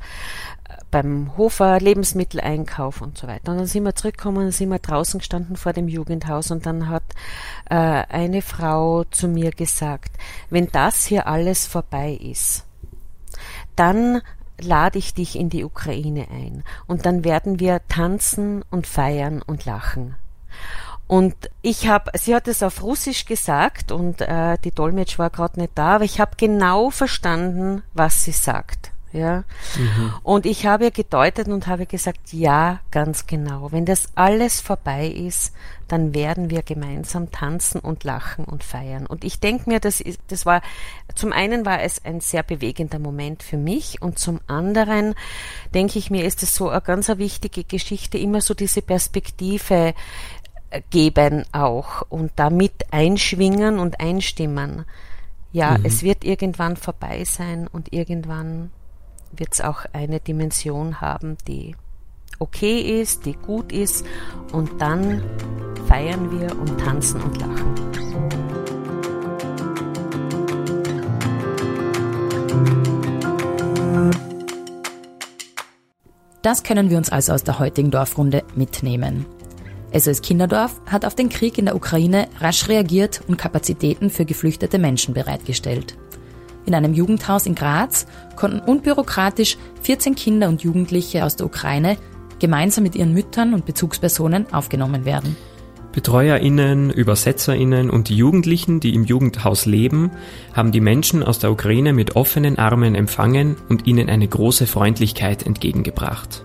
äh, 0.67 0.73
beim 0.91 1.37
Hofer 1.37 1.79
Lebensmitteleinkauf 1.79 3.01
und 3.01 3.17
so 3.17 3.27
weiter. 3.27 3.53
Und 3.53 3.59
dann 3.59 3.65
sind 3.65 3.85
wir 3.85 3.95
zurückgekommen, 3.95 4.43
dann 4.43 4.51
sind 4.51 4.69
wir 4.69 4.79
draußen 4.79 5.19
gestanden 5.19 5.55
vor 5.55 5.71
dem 5.71 5.87
Jugendhaus 5.87 6.51
und 6.51 6.65
dann 6.65 6.89
hat 6.89 7.03
äh, 7.69 7.75
eine 7.75 8.41
Frau 8.41 9.05
zu 9.05 9.29
mir 9.29 9.51
gesagt, 9.51 10.11
wenn 10.49 10.67
das 10.67 11.05
hier 11.05 11.25
alles 11.25 11.65
vorbei 11.65 12.11
ist, 12.11 12.65
dann 13.77 14.21
lade 14.59 14.99
ich 14.99 15.13
dich 15.13 15.37
in 15.37 15.49
die 15.49 15.63
Ukraine 15.63 16.27
ein 16.29 16.65
und 16.87 17.05
dann 17.05 17.23
werden 17.23 17.61
wir 17.61 17.81
tanzen 17.87 18.63
und 18.69 18.85
feiern 18.85 19.41
und 19.41 19.63
lachen. 19.63 20.15
Und 21.07 21.35
ich 21.61 21.87
habe, 21.87 22.11
sie 22.17 22.33
hat 22.33 22.47
es 22.47 22.63
auf 22.63 22.81
Russisch 22.81 23.25
gesagt 23.25 23.91
und 23.91 24.21
äh, 24.21 24.57
die 24.63 24.71
Dolmetsch 24.71 25.19
war 25.19 25.29
gerade 25.29 25.59
nicht 25.59 25.73
da, 25.75 25.95
aber 25.95 26.03
ich 26.03 26.19
habe 26.19 26.31
genau 26.37 26.89
verstanden, 26.89 27.83
was 27.93 28.23
sie 28.23 28.31
sagt. 28.31 28.91
Ja. 29.15 29.45
Mhm. 29.77 30.13
Und 30.23 30.45
ich 30.45 30.65
habe 30.65 30.91
gedeutet 30.91 31.47
und 31.47 31.67
habe 31.67 31.85
gesagt, 31.85 32.33
ja, 32.33 32.81
ganz 32.91 33.27
genau. 33.27 33.71
Wenn 33.71 33.85
das 33.85 34.09
alles 34.15 34.59
vorbei 34.59 35.07
ist, 35.07 35.53
dann 35.87 36.13
werden 36.13 36.49
wir 36.49 36.63
gemeinsam 36.63 37.31
tanzen 37.31 37.79
und 37.79 38.03
lachen 38.03 38.43
und 38.43 38.61
feiern. 38.61 39.05
Und 39.05 39.23
ich 39.23 39.39
denke 39.39 39.69
mir, 39.69 39.79
das 39.79 40.01
ist, 40.01 40.19
das 40.27 40.45
war, 40.45 40.61
zum 41.15 41.31
einen 41.31 41.65
war 41.65 41.81
es 41.81 42.03
ein 42.03 42.19
sehr 42.19 42.43
bewegender 42.43 42.99
Moment 42.99 43.41
für 43.41 43.57
mich 43.57 44.01
und 44.01 44.19
zum 44.19 44.41
anderen 44.47 45.15
denke 45.73 45.97
ich 45.97 46.11
mir, 46.11 46.25
ist 46.25 46.43
es 46.43 46.53
so 46.53 46.69
eine 46.69 46.81
ganz 46.81 47.09
eine 47.09 47.19
wichtige 47.19 47.63
Geschichte, 47.63 48.17
immer 48.17 48.41
so 48.41 48.53
diese 48.53 48.81
Perspektive, 48.81 49.93
geben 50.89 51.45
auch 51.51 52.03
und 52.09 52.31
damit 52.35 52.73
einschwingen 52.91 53.79
und 53.79 53.99
einstimmen. 53.99 54.85
Ja, 55.51 55.77
mhm. 55.77 55.85
es 55.85 56.03
wird 56.03 56.23
irgendwann 56.23 56.75
vorbei 56.75 57.23
sein 57.25 57.67
und 57.67 57.93
irgendwann 57.93 58.71
wird 59.31 59.53
es 59.53 59.61
auch 59.61 59.85
eine 59.93 60.19
Dimension 60.19 61.01
haben, 61.01 61.37
die 61.47 61.75
okay 62.39 63.01
ist, 63.01 63.25
die 63.25 63.33
gut 63.33 63.71
ist 63.71 64.05
und 64.51 64.81
dann 64.81 65.23
feiern 65.87 66.31
wir 66.31 66.57
und 66.59 66.77
tanzen 66.79 67.21
und 67.21 67.39
lachen. 67.39 67.75
Das 76.41 76.61
können 76.61 76.91
wir 76.91 76.97
uns 76.97 77.09
also 77.09 77.33
aus 77.33 77.43
der 77.43 77.57
heutigen 77.57 77.89
Dorfrunde 77.89 78.43
mitnehmen. 78.55 79.25
SOS 79.97 80.21
Kinderdorf 80.21 80.81
hat 80.87 81.05
auf 81.05 81.15
den 81.15 81.29
Krieg 81.29 81.57
in 81.57 81.65
der 81.65 81.75
Ukraine 81.75 82.27
rasch 82.41 82.67
reagiert 82.67 83.21
und 83.27 83.37
Kapazitäten 83.37 84.09
für 84.09 84.25
geflüchtete 84.25 84.77
Menschen 84.77 85.13
bereitgestellt. 85.13 85.95
In 86.65 86.75
einem 86.75 86.93
Jugendhaus 86.93 87.45
in 87.45 87.55
Graz 87.55 88.05
konnten 88.35 88.59
unbürokratisch 88.59 89.57
14 89.83 90.15
Kinder 90.15 90.49
und 90.49 90.63
Jugendliche 90.63 91.23
aus 91.23 91.37
der 91.37 91.45
Ukraine 91.45 91.97
gemeinsam 92.39 92.83
mit 92.83 92.95
ihren 92.95 93.13
Müttern 93.13 93.53
und 93.53 93.65
Bezugspersonen 93.65 94.51
aufgenommen 94.51 95.05
werden. 95.05 95.37
BetreuerInnen, 95.93 96.91
ÜbersetzerInnen 96.91 97.89
und 97.89 98.09
die 98.09 98.17
Jugendlichen, 98.17 98.81
die 98.81 98.93
im 98.95 99.05
Jugendhaus 99.05 99.65
leben, 99.65 100.11
haben 100.53 100.73
die 100.73 100.81
Menschen 100.81 101.23
aus 101.23 101.39
der 101.39 101.51
Ukraine 101.51 101.93
mit 101.93 102.17
offenen 102.17 102.57
Armen 102.57 102.95
empfangen 102.95 103.55
und 103.69 103.87
ihnen 103.87 104.09
eine 104.09 104.27
große 104.27 104.67
Freundlichkeit 104.67 105.45
entgegengebracht. 105.45 106.43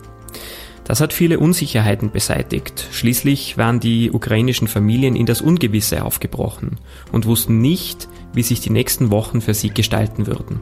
Das 0.90 1.00
hat 1.00 1.12
viele 1.12 1.38
Unsicherheiten 1.38 2.10
beseitigt. 2.10 2.88
Schließlich 2.90 3.56
waren 3.56 3.78
die 3.78 4.10
ukrainischen 4.10 4.66
Familien 4.66 5.14
in 5.14 5.24
das 5.24 5.40
Ungewisse 5.40 6.04
aufgebrochen 6.04 6.78
und 7.12 7.26
wussten 7.26 7.60
nicht, 7.60 8.08
wie 8.32 8.42
sich 8.42 8.60
die 8.60 8.70
nächsten 8.70 9.12
Wochen 9.12 9.40
für 9.40 9.54
sie 9.54 9.70
gestalten 9.70 10.26
würden. 10.26 10.60